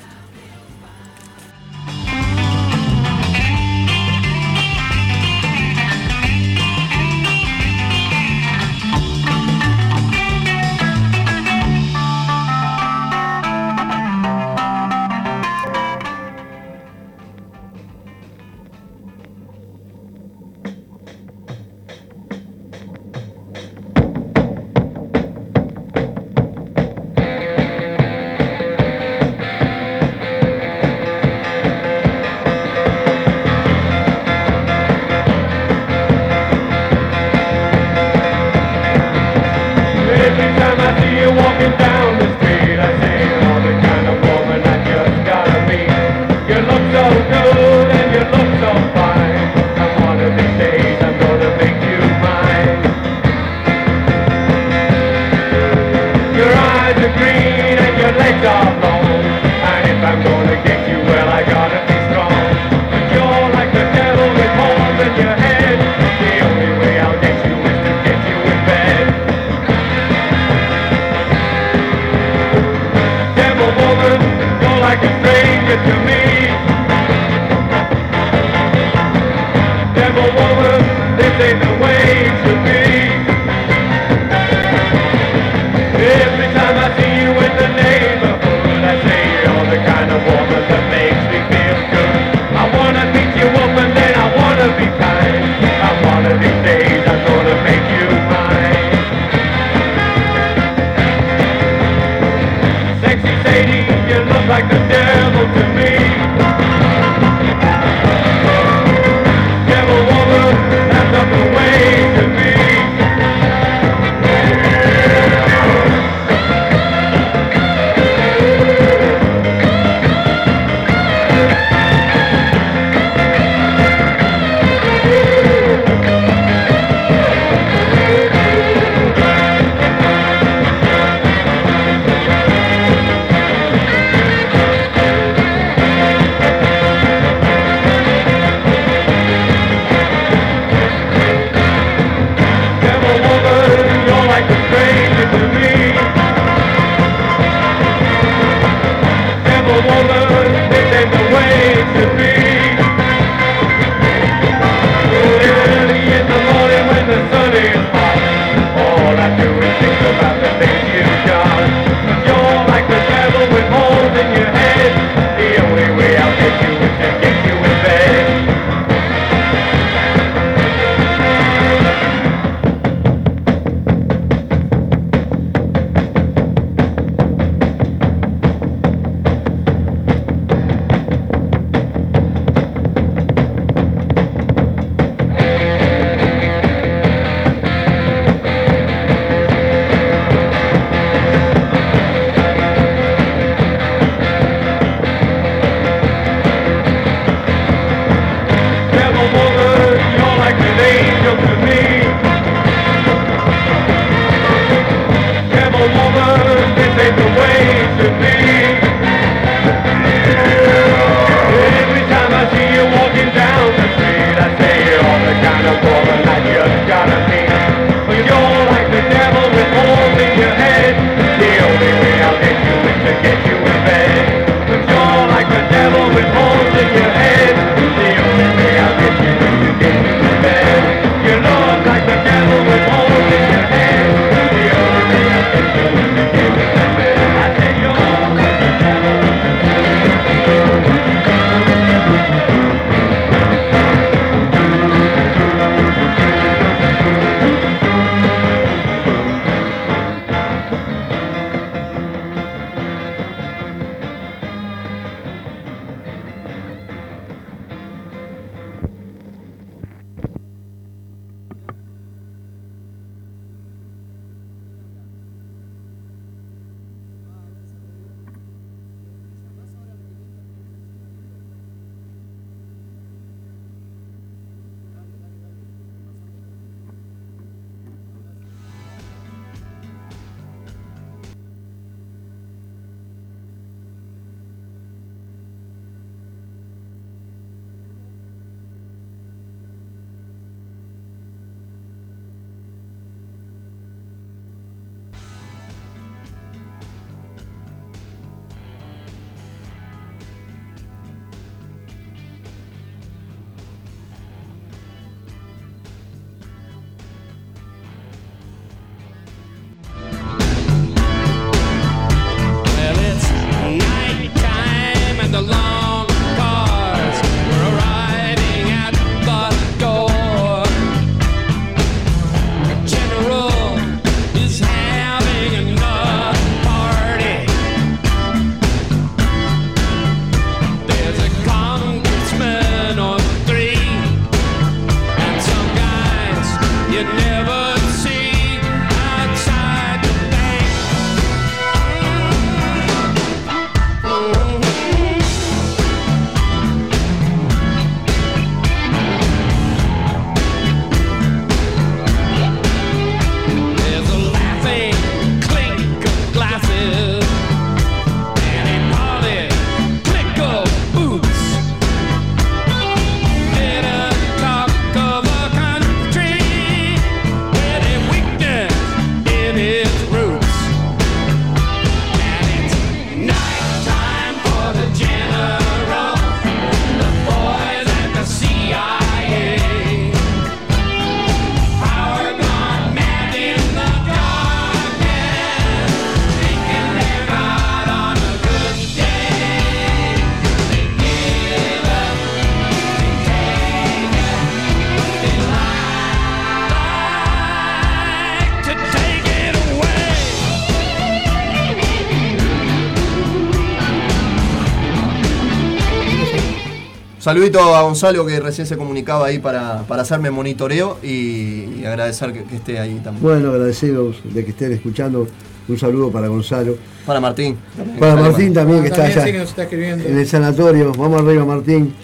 Saludito 407.34 407.75
a 407.75 407.81
Gonzalo 407.81 408.27
que 408.27 408.39
recién 408.39 408.67
se 408.67 408.77
comunicaba 408.77 409.25
ahí 409.25 409.39
para, 409.39 409.81
para 409.88 410.03
hacerme 410.03 410.29
monitoreo 410.29 410.99
y, 411.01 411.79
y 411.79 411.84
agradecer 411.84 412.31
que, 412.31 412.43
que 412.43 412.57
esté 412.57 412.77
ahí 412.77 412.99
también. 413.03 413.23
Bueno, 413.23 413.49
agradecidos 413.49 414.17
de 414.23 414.45
que 414.45 414.51
estén 414.51 414.71
escuchando. 414.71 415.27
Un 415.67 415.79
saludo 415.79 416.11
para 416.11 416.27
Gonzalo. 416.27 416.77
Para 417.07 417.19
Martín. 417.19 417.57
también, 417.75 417.97
Para. 417.99 418.15
Martín 418.17 418.53
también, 418.53 418.81
que 418.84 418.89
está 418.89 419.05
allá 419.05 419.25
sí 419.25 419.31
que 419.31 419.39
nos 419.39 419.49
está 419.49 419.63
escribiendo. 419.63 420.05
en 420.07 420.19
el 420.19 420.27
sanatorio. 420.27 420.91
Vamos 420.91 421.21
arriba, 421.21 421.43
Martín. 421.43 421.95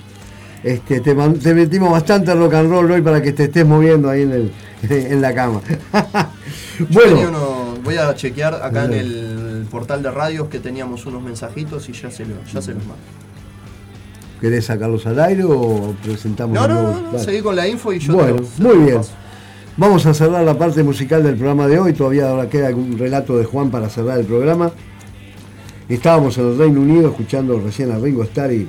Este, 0.64 1.00
te, 1.00 1.14
metimos 1.14 1.92
bastante 1.92 2.34
rock 2.34 2.56
and 2.56 2.72
roll 2.72 2.90
hoy 2.90 3.02
para 3.04 3.22
que 3.22 3.32
te 3.32 3.44
estés 3.44 3.68
moviendo 3.68 4.10
ahí 4.10 4.24
en, 4.24 4.32
el, 4.32 4.52
en 4.90 5.22
la 5.22 5.34
cama. 5.34 5.62
Bueno, 6.90 7.76
voy 7.84 7.98
a 7.98 8.16
chequear 8.16 8.56
acá 8.64 8.86
en 8.86 8.94
el 8.94 9.68
portal 9.70 10.02
de 10.02 10.10
radios 10.10 10.48
que 10.48 10.60
teníamos 10.60 11.06
unos 11.06 11.22
mensajitos 11.22 11.88
y 11.90 11.92
ya 11.94 12.10
se, 12.10 12.26
lo- 12.26 12.42
ya 12.52 12.62
se 12.62 12.74
los 12.74 12.84
mando. 12.86 13.04
¿Querés 14.42 14.66
sacarlos 14.66 15.06
al 15.06 15.20
aire 15.20 15.44
o 15.46 15.94
presentamos 16.04 16.56
No, 16.56 16.68
no, 16.68 16.82
no, 16.92 17.12
no, 17.14 17.20
seguí 17.20 17.42
con 17.42 17.56
la 17.56 17.68
info 17.68 17.92
y 17.94 18.00
yo 18.00 18.14
Bueno, 18.14 18.36
te 18.38 18.42
lo- 18.42 18.48
te 18.48 18.76
muy 18.76 18.86
bien. 18.86 18.98
paso. 18.98 19.12
Vamos 19.78 20.06
a 20.06 20.14
cerrar 20.14 20.44
la 20.44 20.58
parte 20.58 20.84
musical 20.84 21.24
del 21.24 21.36
programa 21.36 21.68
de 21.68 21.80
hoy. 21.80 21.94
Todavía 21.94 22.30
ahora 22.30 22.50
queda 22.50 22.68
algún 22.68 22.98
relato 22.98 23.38
de 23.38 23.46
Juan 23.46 23.70
para 23.72 23.88
cerrar 23.90 24.20
el 24.20 24.26
programa. 24.26 24.72
Estábamos 25.88 26.38
en 26.38 26.48
el 26.50 26.58
Reino 26.58 26.82
Unido 26.82 27.10
escuchando 27.10 27.60
recién 27.60 27.92
a 27.92 27.98
Ringo 27.98 28.24
Starr 28.24 28.52
y, 28.52 28.68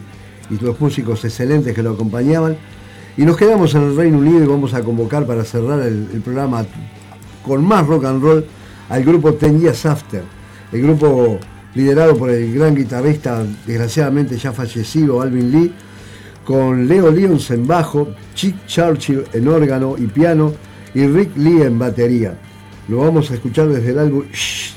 y 0.50 0.58
los 0.64 0.80
músicos 0.80 1.24
excelentes 1.24 1.74
que 1.74 1.82
lo 1.82 1.90
acompañaban. 1.90 2.56
Y 3.16 3.22
nos 3.24 3.36
quedamos 3.36 3.74
en 3.74 3.82
el 3.82 3.96
Reino 3.96 4.18
Unido 4.18 4.42
y 4.44 4.46
vamos 4.46 4.72
a 4.72 4.82
convocar 4.82 5.26
para 5.26 5.44
cerrar 5.44 5.80
el, 5.80 6.08
el 6.14 6.20
programa 6.20 6.64
con 7.44 7.64
más 7.64 7.86
rock 7.86 8.04
and 8.04 8.22
roll 8.22 8.44
al 8.88 9.04
grupo 9.04 9.34
Ten 9.34 9.60
Years 9.60 9.84
After. 9.86 10.22
El 10.72 10.82
grupo 10.82 11.38
liderado 11.74 12.16
por 12.16 12.30
el 12.30 12.52
gran 12.54 12.74
guitarrista, 12.74 13.44
desgraciadamente 13.66 14.36
ya 14.36 14.52
fallecido, 14.52 15.20
Alvin 15.20 15.50
Lee, 15.50 15.72
con 16.44 16.88
Leo 16.88 17.10
Lyons 17.10 17.50
en 17.50 17.66
bajo, 17.66 18.08
Chick 18.34 18.66
Churchill 18.66 19.24
en 19.32 19.48
órgano 19.48 19.96
y 19.98 20.06
piano 20.06 20.52
y 20.94 21.06
Rick 21.06 21.36
Lee 21.36 21.62
en 21.62 21.78
batería. 21.78 22.34
Lo 22.88 22.98
vamos 22.98 23.30
a 23.30 23.34
escuchar 23.34 23.68
desde 23.68 23.90
el 23.90 23.98
álbum 23.98 24.24
Shh, 24.32 24.74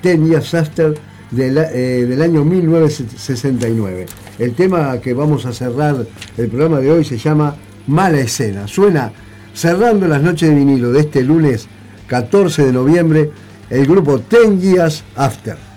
Ten 0.00 0.26
Years 0.26 0.54
After 0.54 0.94
del, 1.30 1.58
eh, 1.58 2.06
del 2.08 2.22
año 2.22 2.44
1969. 2.44 4.06
El 4.38 4.54
tema 4.54 4.98
que 5.00 5.12
vamos 5.12 5.44
a 5.44 5.52
cerrar 5.52 6.06
el 6.36 6.48
programa 6.48 6.80
de 6.80 6.90
hoy 6.90 7.04
se 7.04 7.18
llama 7.18 7.56
Mala 7.86 8.20
Escena. 8.20 8.66
Suena 8.66 9.12
cerrando 9.54 10.08
las 10.08 10.22
noches 10.22 10.48
de 10.48 10.54
vinilo 10.54 10.92
de 10.92 11.00
este 11.00 11.22
lunes 11.22 11.68
14 12.06 12.66
de 12.66 12.72
noviembre 12.72 13.30
el 13.70 13.86
grupo 13.86 14.18
Ten 14.20 14.60
Years 14.60 15.04
After. 15.16 15.71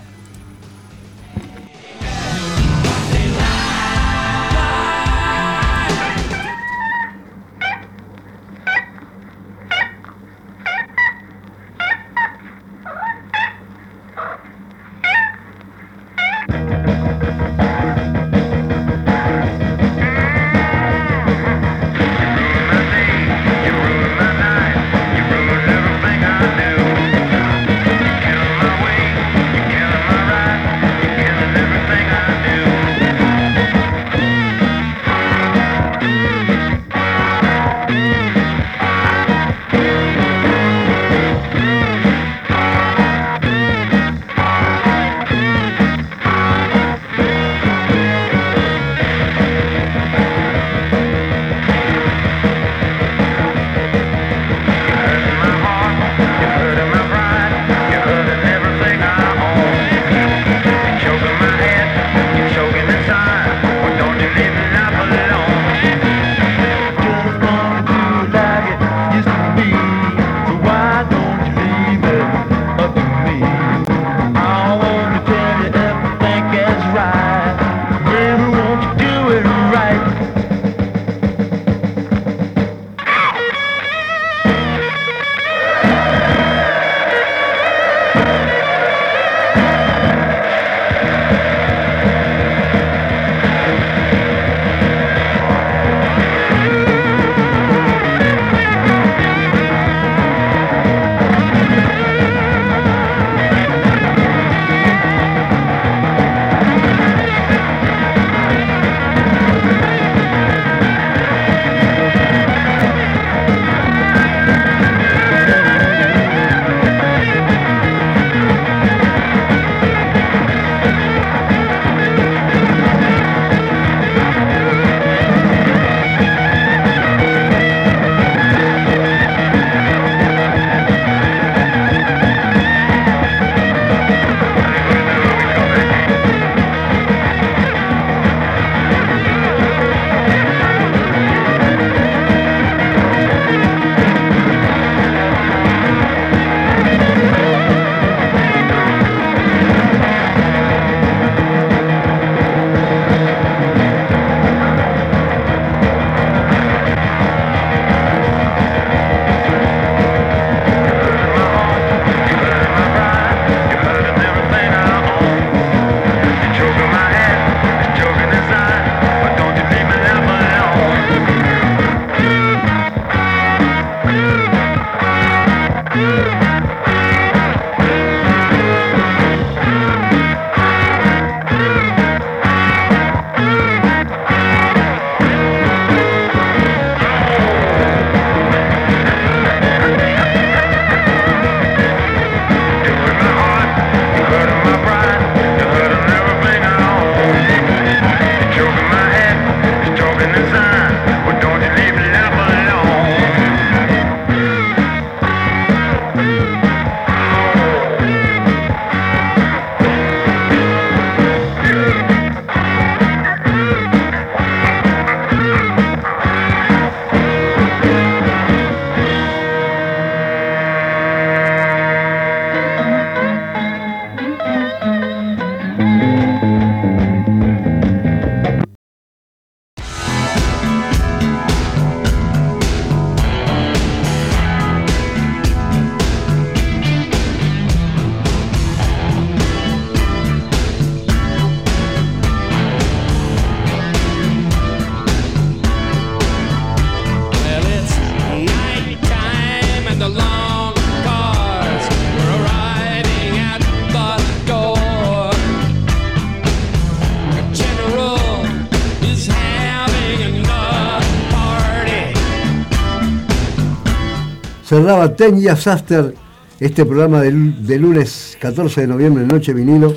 Cerraba 264.82 265.16
Ten 265.16 265.40
Years 265.40 265.68
After 265.68 266.14
este 266.60 266.86
programa 266.86 267.22
de, 267.22 267.32
de 267.32 267.78
lunes 267.80 268.38
14 268.40 268.82
de 268.82 268.88
noviembre, 268.88 269.26
Noche 269.26 269.54
Vinilo. 269.54 269.96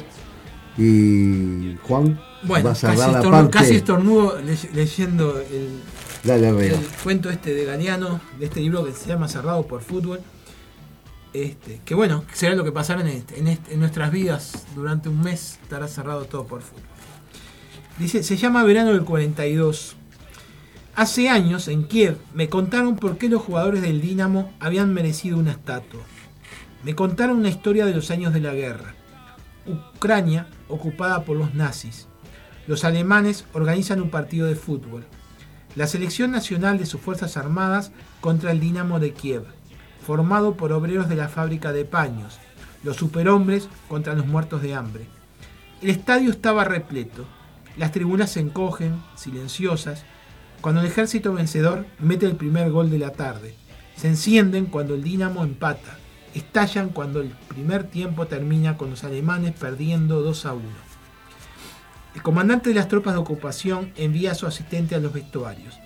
Y 0.77 1.77
Juan 1.83 2.21
Bueno, 2.45 2.67
va 2.67 2.71
a 2.73 2.75
cerrar 2.75 2.97
casi, 2.97 3.13
la 3.13 3.21
estornu- 3.21 3.31
parte. 3.31 3.51
casi 3.51 3.75
estornudo 3.77 4.39
le- 4.41 4.71
leyendo 4.75 5.41
el, 5.41 5.81
Dale, 6.23 6.49
Herrera. 6.49 6.79
el 6.79 6.87
cuento 7.03 7.31
este 7.31 7.53
de 7.55 7.65
Galeano, 7.65 8.21
de 8.39 8.45
este 8.47 8.61
libro 8.61 8.85
que 8.85 8.93
se 8.93 9.09
llama 9.09 9.27
Cerrado 9.29 9.67
por 9.67 9.81
Fútbol. 9.83 10.21
Este, 11.33 11.81
que 11.85 11.95
bueno, 11.95 12.25
será 12.33 12.55
lo 12.55 12.65
que 12.65 12.73
pasará 12.73 13.01
en, 13.03 13.09
este- 13.09 13.39
en 13.39 13.49
este- 13.49 13.75
en 13.75 13.81
nuestras 13.81 14.11
vidas 14.13 14.67
durante 14.75 15.09
un 15.09 15.21
mes, 15.21 15.59
estará 15.63 15.87
cerrado 15.89 16.25
todo 16.25 16.47
por 16.47 16.63
fútbol. 16.63 16.83
Dice, 17.99 18.23
se 18.23 18.37
llama 18.37 18.63
Verano 18.63 18.93
del 18.93 19.03
42. 19.05 19.97
Hace 20.99 21.29
años, 21.29 21.69
en 21.69 21.85
Kiev, 21.85 22.19
me 22.35 22.49
contaron 22.49 22.97
por 22.97 23.19
qué 23.19 23.29
los 23.29 23.41
jugadores 23.41 23.83
del 23.83 24.01
Dinamo 24.01 24.53
habían 24.59 24.93
merecido 24.93 25.39
una 25.39 25.53
estatua. 25.53 26.01
Me 26.83 26.97
contaron 26.97 27.39
una 27.39 27.51
historia 27.51 27.87
de 27.87 27.95
los 27.95 28.11
años 28.11 28.35
de 28.35 28.41
la 28.41 28.53
guerra. 28.53 28.97
Ucrania 29.65 30.49
ocupada 30.67 31.23
por 31.23 31.37
los 31.37 31.55
nazis. 31.55 32.09
Los 32.67 32.83
alemanes 32.83 33.45
organizan 33.53 34.03
un 34.03 34.11
partido 34.11 34.49
de 34.49 34.57
fútbol. 34.57 35.05
La 35.77 35.87
selección 35.87 36.33
nacional 36.33 36.79
de 36.79 36.87
sus 36.87 37.01
Fuerzas 37.01 37.37
Armadas 37.37 37.93
contra 38.21 38.51
el 38.51 38.59
Dinamo 38.59 38.99
de 38.99 39.13
Kiev, 39.13 39.45
formado 40.05 40.57
por 40.57 40.73
obreros 40.73 41.09
de 41.09 41.15
la 41.15 41.29
fábrica 41.29 41.73
de 41.73 41.85
paños. 41.85 42.41
Los 42.83 42.97
superhombres 42.97 43.69
contra 43.87 44.15
los 44.15 44.27
muertos 44.27 44.63
de 44.63 44.75
hambre. 44.75 45.07
El 45.81 45.91
estadio 45.91 46.33
estaba 46.33 46.65
repleto. 46.65 47.25
Las 47.77 47.93
tribunas 47.93 48.33
se 48.33 48.41
encogen, 48.41 49.01
silenciosas, 49.15 50.05
cuando 50.61 50.81
el 50.81 50.87
ejército 50.87 51.33
vencedor 51.33 51.87
mete 51.99 52.27
el 52.27 52.37
primer 52.37 52.71
gol 52.71 52.91
de 52.91 52.99
la 52.99 53.13
tarde. 53.13 53.55
Se 53.97 54.09
encienden 54.09 54.67
cuando 54.67 54.95
el 54.95 55.03
Dinamo 55.03 55.45
empata. 55.45 55.99
Estallan 56.35 56.91
cuando 56.91 57.21
el 57.21 57.31
primer 57.31 57.85
tiempo 57.85 58.27
termina 58.27 58.77
con 58.77 58.91
los 58.91 59.05
alemanes 59.05 59.55
perdiendo 59.59 60.23
2 60.23 60.47
a 60.47 60.55
1. 60.55 60.63
El 62.15 62.23
comandante 62.23 62.71
de 62.71 62.75
las 62.75 62.89
tropas 62.89 63.15
de 63.15 63.21
ocupación 63.21 63.93
envía 63.97 64.33
a 64.33 64.35
su 64.35 64.47
asistente 64.47 64.95
a 64.95 65.01
los 65.01 65.13
vestuarios. 65.13 65.79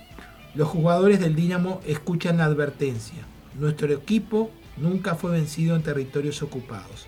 Los 0.55 0.67
jugadores 0.67 1.19
del 1.19 1.35
Dinamo 1.35 1.81
escuchan 1.85 2.37
la 2.37 2.45
advertencia. 2.45 3.23
Nuestro 3.59 3.91
equipo 3.91 4.51
nunca 4.77 5.15
fue 5.15 5.31
vencido 5.31 5.75
en 5.75 5.83
territorios 5.83 6.41
ocupados. 6.41 7.07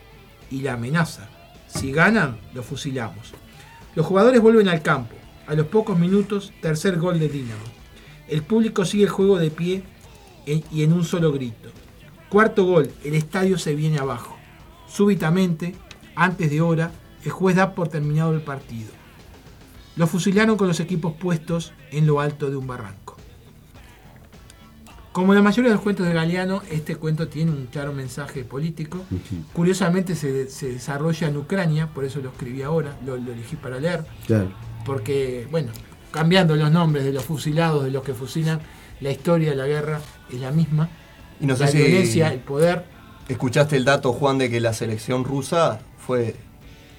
Y 0.51 0.61
la 0.61 0.73
amenaza. 0.73 1.27
Si 1.67 1.91
ganan, 1.91 2.37
los 2.53 2.65
fusilamos. 2.65 3.33
Los 3.95 4.05
jugadores 4.05 4.41
vuelven 4.41 4.69
al 4.69 4.81
campo. 4.81 5.15
A 5.47 5.53
los 5.53 5.67
pocos 5.67 5.97
minutos, 5.97 6.51
tercer 6.61 6.97
gol 6.97 7.19
del 7.19 7.31
Dinamo. 7.31 7.61
El 8.27 8.41
público 8.41 8.85
sigue 8.85 9.03
el 9.03 9.09
juego 9.09 9.37
de 9.37 9.51
pie 9.51 9.83
y 10.45 10.83
en 10.83 10.93
un 10.93 11.03
solo 11.03 11.31
grito. 11.31 11.69
Cuarto 12.29 12.65
gol, 12.65 12.91
el 13.03 13.13
estadio 13.13 13.57
se 13.57 13.75
viene 13.75 13.99
abajo. 13.99 14.35
Súbitamente, 14.87 15.75
antes 16.15 16.49
de 16.49 16.61
hora, 16.61 16.91
el 17.23 17.31
juez 17.31 17.55
da 17.55 17.75
por 17.75 17.87
terminado 17.87 18.33
el 18.33 18.41
partido. 18.41 18.89
Los 19.95 20.09
fusilaron 20.09 20.57
con 20.57 20.67
los 20.67 20.79
equipos 20.79 21.13
puestos 21.13 21.73
en 21.91 22.07
lo 22.07 22.19
alto 22.19 22.49
de 22.49 22.57
un 22.57 22.67
barranco. 22.67 23.15
Como 25.11 25.33
la 25.33 25.41
mayoría 25.41 25.69
de 25.69 25.75
los 25.75 25.83
cuentos 25.83 26.05
de 26.05 26.13
Galeano, 26.13 26.61
este 26.69 26.97
cuento 26.97 27.29
tiene 27.29 27.51
un 27.51 27.67
claro 27.67 27.93
mensaje 27.93 28.43
político. 28.43 29.05
Curiosamente 29.53 30.13
se, 30.13 30.49
se 30.49 30.73
desarrolla 30.73 31.29
en 31.29 31.37
Ucrania, 31.37 31.87
por 31.93 32.03
eso 32.03 32.19
lo 32.19 32.29
escribí 32.31 32.63
ahora, 32.63 32.97
lo, 33.05 33.15
lo 33.15 33.31
elegí 33.31 33.55
para 33.55 33.79
leer, 33.79 34.05
Claro. 34.27 34.49
Porque, 34.85 35.47
bueno, 35.51 35.71
cambiando 36.11 36.55
los 36.55 36.71
nombres 36.71 37.03
de 37.03 37.11
los 37.11 37.23
fusilados, 37.25 37.83
de 37.83 37.91
los 37.91 38.03
que 38.03 38.13
fusilan, 38.13 38.59
la 39.01 39.11
historia 39.11 39.49
de 39.49 39.55
la 39.57 39.65
guerra 39.67 39.99
es 40.31 40.39
la 40.39 40.51
misma. 40.51 40.89
Y 41.41 41.45
no 41.45 41.53
la 41.57 41.67
sé 41.67 41.71
si 41.73 41.77
violencia, 41.79 42.31
el 42.31 42.39
poder, 42.39 42.85
escuchaste 43.27 43.75
el 43.75 43.83
dato, 43.83 44.13
Juan, 44.13 44.37
de 44.37 44.49
que 44.49 44.61
la 44.61 44.71
selección 44.73 45.25
rusa 45.25 45.79
fue 45.97 46.35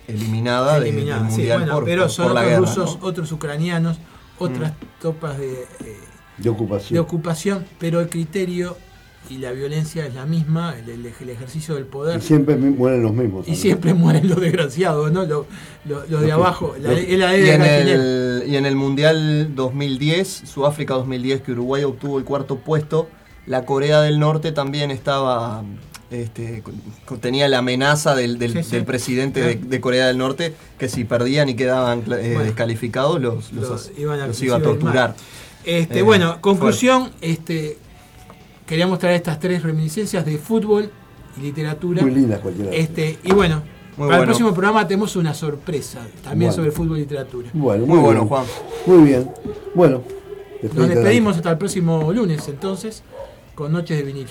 eliminada, 0.08 0.76
eliminada. 0.78 1.22
del 1.22 1.30
Sí, 1.30 1.36
mundial 1.38 1.58
bueno, 1.60 1.74
por, 1.74 1.84
pero 1.84 2.08
son 2.08 2.26
por 2.26 2.34
la 2.34 2.40
otros 2.42 2.50
guerra. 2.50 2.66
rusos, 2.66 2.94
¿no? 2.96 3.00
Mm. 3.00 3.08
otros 3.08 3.32
ucranianos, 3.32 3.98
otras 4.38 4.72
tropas 5.00 5.38
de, 5.38 5.52
eh, 5.62 5.66
De 6.38 6.48
ocupación. 6.50 6.94
de 6.94 7.00
ocupación, 7.00 7.66
pero 7.78 8.00
el 8.00 8.08
criterio 8.10 8.76
y 9.30 9.38
la 9.38 9.52
violencia 9.52 10.06
es 10.06 10.14
la 10.14 10.24
misma, 10.26 10.74
el, 10.78 10.88
el- 10.88 11.06
el 11.20 11.30
ejercicio 11.30 11.74
del 11.74 11.84
poder. 11.84 12.18
Y 12.18 12.22
siempre 12.22 12.56
mueren 12.56 13.02
los 13.02 13.12
mismos. 13.12 13.48
Y 13.48 13.56
siempre 13.56 13.94
mueren 13.94 14.28
los 14.28 14.40
desgraciados, 14.40 15.10
¿no? 15.12 15.24
Los, 15.24 15.46
los- 15.84 16.08
los 16.10 16.20
de 16.22 16.32
abajo. 16.32 16.74
La, 16.80 16.92
es 16.92 17.18
la 17.18 17.36
Y 17.36 17.48
en, 17.50 17.62
el, 17.62 18.44
y 18.46 18.56
en 18.56 18.66
el 18.66 18.76
Mundial 18.76 19.54
2010, 19.54 20.42
Sudáfrica 20.46 20.94
2010, 20.94 21.42
que 21.42 21.52
Uruguay 21.52 21.84
obtuvo 21.84 22.18
el 22.18 22.24
cuarto 22.24 22.56
puesto, 22.58 23.08
la 23.46 23.64
Corea 23.64 24.00
del 24.02 24.18
Norte 24.18 24.52
también 24.52 24.90
estaba, 24.90 25.62
este, 26.10 26.62
tenía 27.20 27.48
la 27.48 27.58
amenaza 27.58 28.14
del, 28.14 28.38
del- 28.38 28.52
Sí, 28.52 28.62
sí. 28.64 28.70
del 28.76 28.84
presidente 28.84 29.40
de, 29.40 29.54
de 29.56 29.80
Corea 29.80 30.06
del 30.08 30.18
Norte 30.18 30.54
que 30.78 30.88
si 30.88 31.04
perdían 31.04 31.48
y 31.48 31.54
quedaban 31.54 32.00
eh, 32.00 32.02
Bueno. 32.04 32.40
descalificados 32.40 33.20
los, 33.20 33.52
los, 33.52 33.68
Los 33.68 33.92
iban 33.98 34.20
a- 34.20 34.26
iba 34.26 34.32
a 34.32 34.44
iba 34.44 34.56
a 34.56 34.58
ir 34.58 34.64
torturar. 34.64 35.14
Este, 35.64 35.98
Eh, 35.98 36.02
bueno, 36.02 36.40
conclusión, 36.40 37.10
este, 37.20 37.78
queríamos 38.66 38.98
traer 38.98 39.16
estas 39.16 39.38
tres 39.38 39.62
reminiscencias 39.62 40.24
de 40.24 40.38
fútbol 40.38 40.90
y 41.38 41.40
literatura. 41.40 42.02
Muy 42.02 42.10
lindas 42.12 42.40
cualquiera. 42.40 42.70
Este, 42.72 43.18
y 43.22 43.32
bueno, 43.32 43.62
Muy 43.96 44.08
para 44.08 44.20
el 44.20 44.24
próximo 44.26 44.52
programa 44.52 44.86
tenemos 44.86 45.16
una 45.16 45.32
sorpresa 45.34 46.00
también 46.22 46.50
Bueno. 46.50 46.52
sobre 46.52 46.70
fútbol 46.72 46.98
y 46.98 47.00
literatura. 47.02 47.48
Bueno, 47.52 47.86
Muy 47.86 47.98
bueno, 47.98 48.20
bien. 48.20 48.28
Juan. 48.28 48.44
Muy 48.86 49.04
bien. 49.08 49.30
Bueno. 49.74 50.02
Nos 50.74 50.88
despedimos 50.88 51.36
hasta 51.36 51.50
el 51.52 51.58
próximo 51.58 52.12
lunes 52.12 52.46
entonces 52.48 53.02
con 53.54 53.72
Noches 53.72 53.96
de 53.98 54.02
Vinilo. 54.04 54.30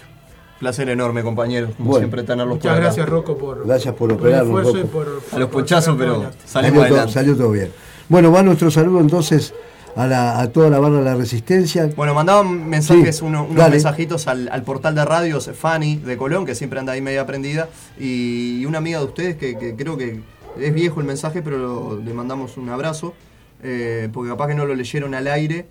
Placer 0.59 0.87
enorme, 0.89 1.21
compañeros, 1.21 1.71
como 1.77 1.89
Bueno. 1.91 1.99
siempre 2.03 2.23
tenerlos 2.23 2.57
por 2.57 2.57
Muchas 2.57 2.71
acá. 2.71 2.81
gracias 2.81 3.09
Rocco 3.09 3.37
por, 3.37 3.65
Gracias 3.67 3.93
por 3.93 4.09
el 4.11 4.17
operarnos, 4.17 4.47
esfuerzo 4.47 4.77
y 4.77 4.81
Rocco. 4.81 4.91
por, 4.93 5.07
A 5.07 5.39
los 5.39 5.49
por 5.49 5.49
ponchazos, 5.61 5.95
sacar 5.97 5.97
pero 5.97 6.31
Salió 6.45 6.87
todo, 6.87 7.07
salió 7.09 7.35
todo 7.35 7.51
bien. 7.51 7.71
Bueno, 8.09 8.31
va 8.31 8.41
nuestro 8.41 8.71
saludo 8.71 8.99
entonces 9.01 9.53
a, 9.95 10.07
la- 10.07 10.39
a 10.39 10.51
toda 10.51 10.69
la 10.69 10.79
barra 10.79 10.97
de 10.97 11.03
la 11.05 11.15
Resistencia. 11.15 11.89
Bueno, 11.95 12.13
mandaban 12.13 12.67
mensajes, 12.69 13.17
Sí, 13.17 13.25
uno- 13.25 13.43
unos 13.45 13.55
dale. 13.55 13.71
mensajitos 13.71 14.27
al, 14.27 14.49
al 14.51 14.63
portal 14.63 14.95
de 14.95 15.05
radios, 15.05 15.49
Fanny 15.53 15.97
de 15.97 16.17
Colón, 16.17 16.45
que 16.45 16.55
siempre 16.55 16.79
anda 16.79 16.93
ahí 16.93 17.01
media 17.01 17.25
prendida, 17.25 17.69
y 17.99 18.65
una 18.65 18.77
amiga 18.79 18.99
de 18.99 19.05
ustedes 19.05 19.35
que, 19.37 19.57
que 19.57 19.75
creo 19.75 19.97
que 19.97 20.19
es 20.59 20.73
viejo 20.73 20.99
el 20.99 21.05
mensaje, 21.05 21.41
pero 21.41 21.57
lo- 21.57 21.99
le 21.99 22.13
mandamos 22.13 22.57
un 22.57 22.69
abrazo, 22.69 23.13
eh, 23.63 24.09
porque 24.13 24.29
capaz 24.31 24.47
que 24.47 24.55
no 24.55 24.65
lo 24.65 24.75
leyeron 24.75 25.13
al 25.15 25.27
aire. 25.27 25.67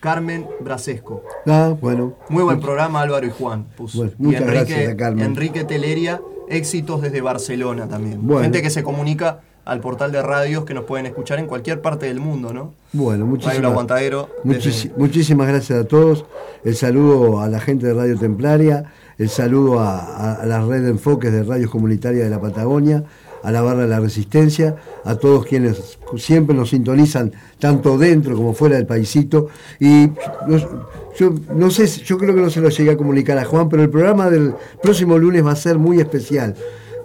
Carmen 0.00 0.46
Brasesco. 0.60 1.22
Ah, 1.46 1.74
bueno. 1.80 2.12
Muy 2.28 2.42
buen 2.42 2.60
programa, 2.60 3.00
Álvaro 3.00 3.26
y 3.26 3.30
Juan. 3.30 3.64
puso. 3.74 3.96
Bueno, 3.98 4.12
y 4.18 4.22
muchas 4.22 4.42
Enrique, 4.42 4.58
gracias 4.74 4.92
a 4.92 4.96
Carmen. 4.98 5.24
Enrique 5.24 5.64
Teleria, 5.64 6.20
éxitos 6.50 7.00
desde 7.00 7.22
Barcelona 7.22 7.88
también. 7.88 8.18
Bueno. 8.20 8.42
Gente 8.42 8.60
que 8.60 8.68
se 8.68 8.82
comunica 8.82 9.40
al 9.64 9.80
portal 9.80 10.12
de 10.12 10.20
radios 10.22 10.64
que 10.64 10.74
nos 10.74 10.84
pueden 10.84 11.06
escuchar 11.06 11.38
en 11.38 11.46
cualquier 11.46 11.80
parte 11.80 12.06
del 12.06 12.20
mundo, 12.20 12.52
¿no? 12.52 12.72
Bueno, 12.92 13.24
muchísimas, 13.26 13.70
Aguantadero. 13.70 14.28
desde- 14.44 14.92
muchísimas 14.96 15.48
gracias 15.48 15.78
a 15.80 15.84
todos. 15.84 16.26
El 16.64 16.76
saludo 16.76 17.40
a 17.40 17.48
la 17.48 17.60
gente 17.60 17.86
de 17.86 17.94
Radio 17.94 18.18
Templaria, 18.18 18.92
el 19.18 19.28
saludo 19.30 19.80
a, 19.80 19.98
a- 20.00 20.34
a 20.42 20.46
la 20.46 20.64
red 20.64 20.82
de 20.82 20.90
enfoques 20.90 21.32
de 21.32 21.42
radios 21.44 21.70
comunitarias 21.70 22.24
de 22.24 22.30
la 22.30 22.40
Patagonia, 22.40 23.04
a 23.42 23.50
la 23.50 23.60
barra 23.62 23.82
de 23.82 23.88
la 23.88 24.00
Resistencia, 24.00 24.76
a 25.04 25.16
todos 25.16 25.44
quienes 25.46 25.98
siempre 26.16 26.54
nos 26.56 26.70
sintonizan, 26.70 27.32
tanto 27.58 27.98
dentro 27.98 28.34
como 28.36 28.54
fuera 28.54 28.76
del 28.76 28.86
paisito. 28.86 29.48
Y 29.80 30.08
no- 30.46 30.58
yo 31.18 31.32
no 31.54 31.70
sé, 31.70 31.86
yo 31.86 32.18
creo 32.18 32.34
que 32.34 32.40
no 32.40 32.50
se 32.50 32.60
lo 32.60 32.68
llegué 32.70 32.90
a 32.92 32.96
comunicar 32.96 33.38
a 33.38 33.44
Juan, 33.44 33.68
pero 33.68 33.82
el 33.82 33.90
programa 33.90 34.28
del 34.30 34.54
próximo 34.82 35.16
lunes 35.18 35.44
va 35.44 35.52
a 35.52 35.56
ser 35.56 35.78
muy 35.78 36.00
especial 36.00 36.54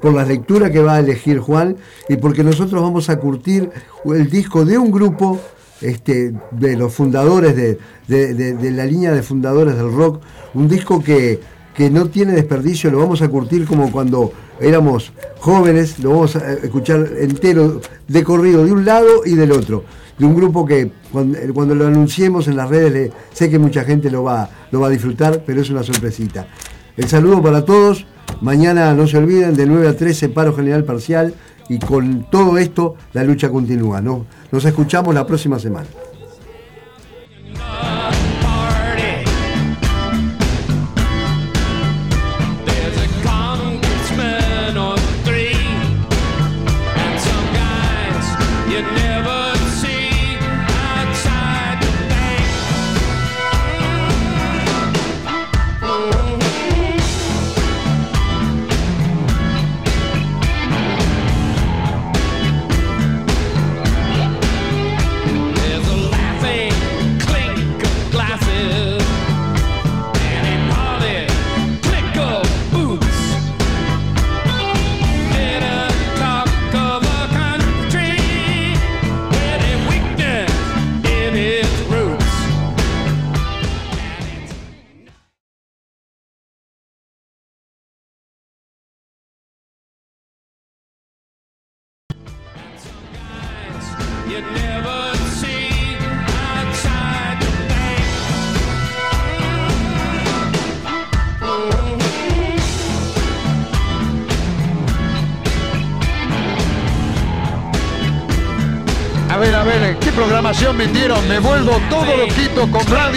por 0.02 0.14
las 0.14 0.28
lecturas 0.28 0.72
que 0.72 0.80
va 0.82 0.96
a 0.96 1.00
elegir 1.00 1.40
Juan 1.40 1.76
y 2.08 2.16
porque 2.18 2.44
nosotros 2.44 2.82
vamos 2.82 3.10
a 3.10 3.18
curtir 3.20 3.70
el 4.06 4.30
disco 4.30 4.66
de 4.66 4.78
un 4.78 4.92
grupo 4.92 5.40
este, 5.82 6.34
de 6.52 6.76
los 6.76 6.94
fundadores 6.94 7.56
de, 7.56 7.78
de- 8.08 8.34
de- 8.54 8.72
la 8.72 8.86
línea 8.86 9.12
de 9.12 9.24
fundadores 9.24 9.76
del 9.76 9.92
rock, 9.94 10.22
un 10.54 10.68
disco 10.68 11.02
que, 11.04 11.40
que 11.74 11.90
no 11.90 12.08
tiene 12.10 12.34
desperdicio, 12.34 12.92
lo 12.92 13.00
vamos 13.00 13.22
a 13.22 13.30
curtir 13.30 13.66
como 13.66 13.92
cuando 13.92 14.34
éramos 14.60 15.14
jóvenes, 15.40 16.00
lo 16.00 16.10
vamos 16.12 16.36
a 16.36 16.54
escuchar 16.54 17.08
entero 17.20 17.80
de 18.08 18.24
corrido 18.24 18.66
de 18.66 18.74
un 18.74 18.84
lado 18.84 19.22
y 19.26 19.36
del 19.36 19.52
otro, 19.54 19.86
de 20.18 20.26
un 20.26 20.36
grupo 20.36 20.66
que 20.66 20.92
cuando, 21.14 21.38
cuando 21.54 21.76
lo 21.76 21.88
anunciemos 21.88 22.48
en 22.50 22.58
las 22.58 22.68
redes 22.70 22.92
le- 22.92 23.12
sé 23.32 23.50
que 23.50 23.58
mucha 23.60 23.84
gente 23.86 24.12
lo 24.12 24.24
va, 24.24 24.50
lo 24.72 24.82
va 24.82 24.88
a 24.88 24.90
disfrutar, 24.90 25.44
pero 25.46 25.62
es 25.62 25.70
una 25.70 25.84
sorpresita. 25.84 26.48
El 26.98 27.08
saludo 27.08 27.42
para 27.42 27.64
todos. 27.64 28.06
Mañana 28.42 28.94
no 28.94 29.06
se 29.06 29.18
olviden, 29.18 29.56
de 29.56 29.66
9 29.66 29.88
a 29.90 29.98
13 29.98 30.30
paro 30.30 30.56
general 30.56 30.86
parcial 30.86 31.34
y 31.68 31.80
con 31.80 32.26
todo 32.30 32.58
esto 32.58 32.96
la 33.14 33.24
lucha 33.24 33.50
continúa. 33.50 34.02
¿no? 34.02 34.26
Nos 34.52 34.64
escuchamos 34.66 35.14
la 35.14 35.28
próxima 35.28 35.60
semana. 35.60 35.88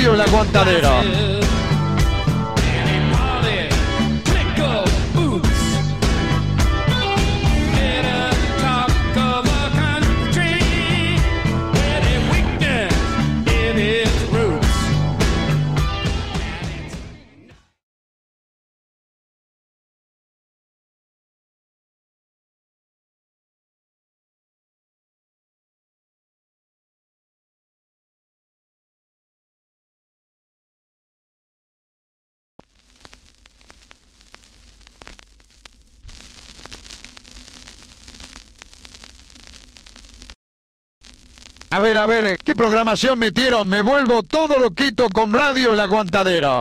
Radio 0.02 0.12
en 0.12 0.18
la 0.18 0.24
aguantadera. 0.24 1.41
A 41.72 41.78
ver, 41.78 41.96
a 41.96 42.04
ver, 42.04 42.36
¿qué 42.36 42.54
programación 42.54 43.18
metieron? 43.18 43.66
Me 43.66 43.80
vuelvo 43.80 44.22
todo 44.22 44.58
loquito 44.58 45.08
con 45.08 45.32
radio 45.32 45.70
en 45.70 45.78
la 45.78 45.84
aguantadera. 45.84 46.60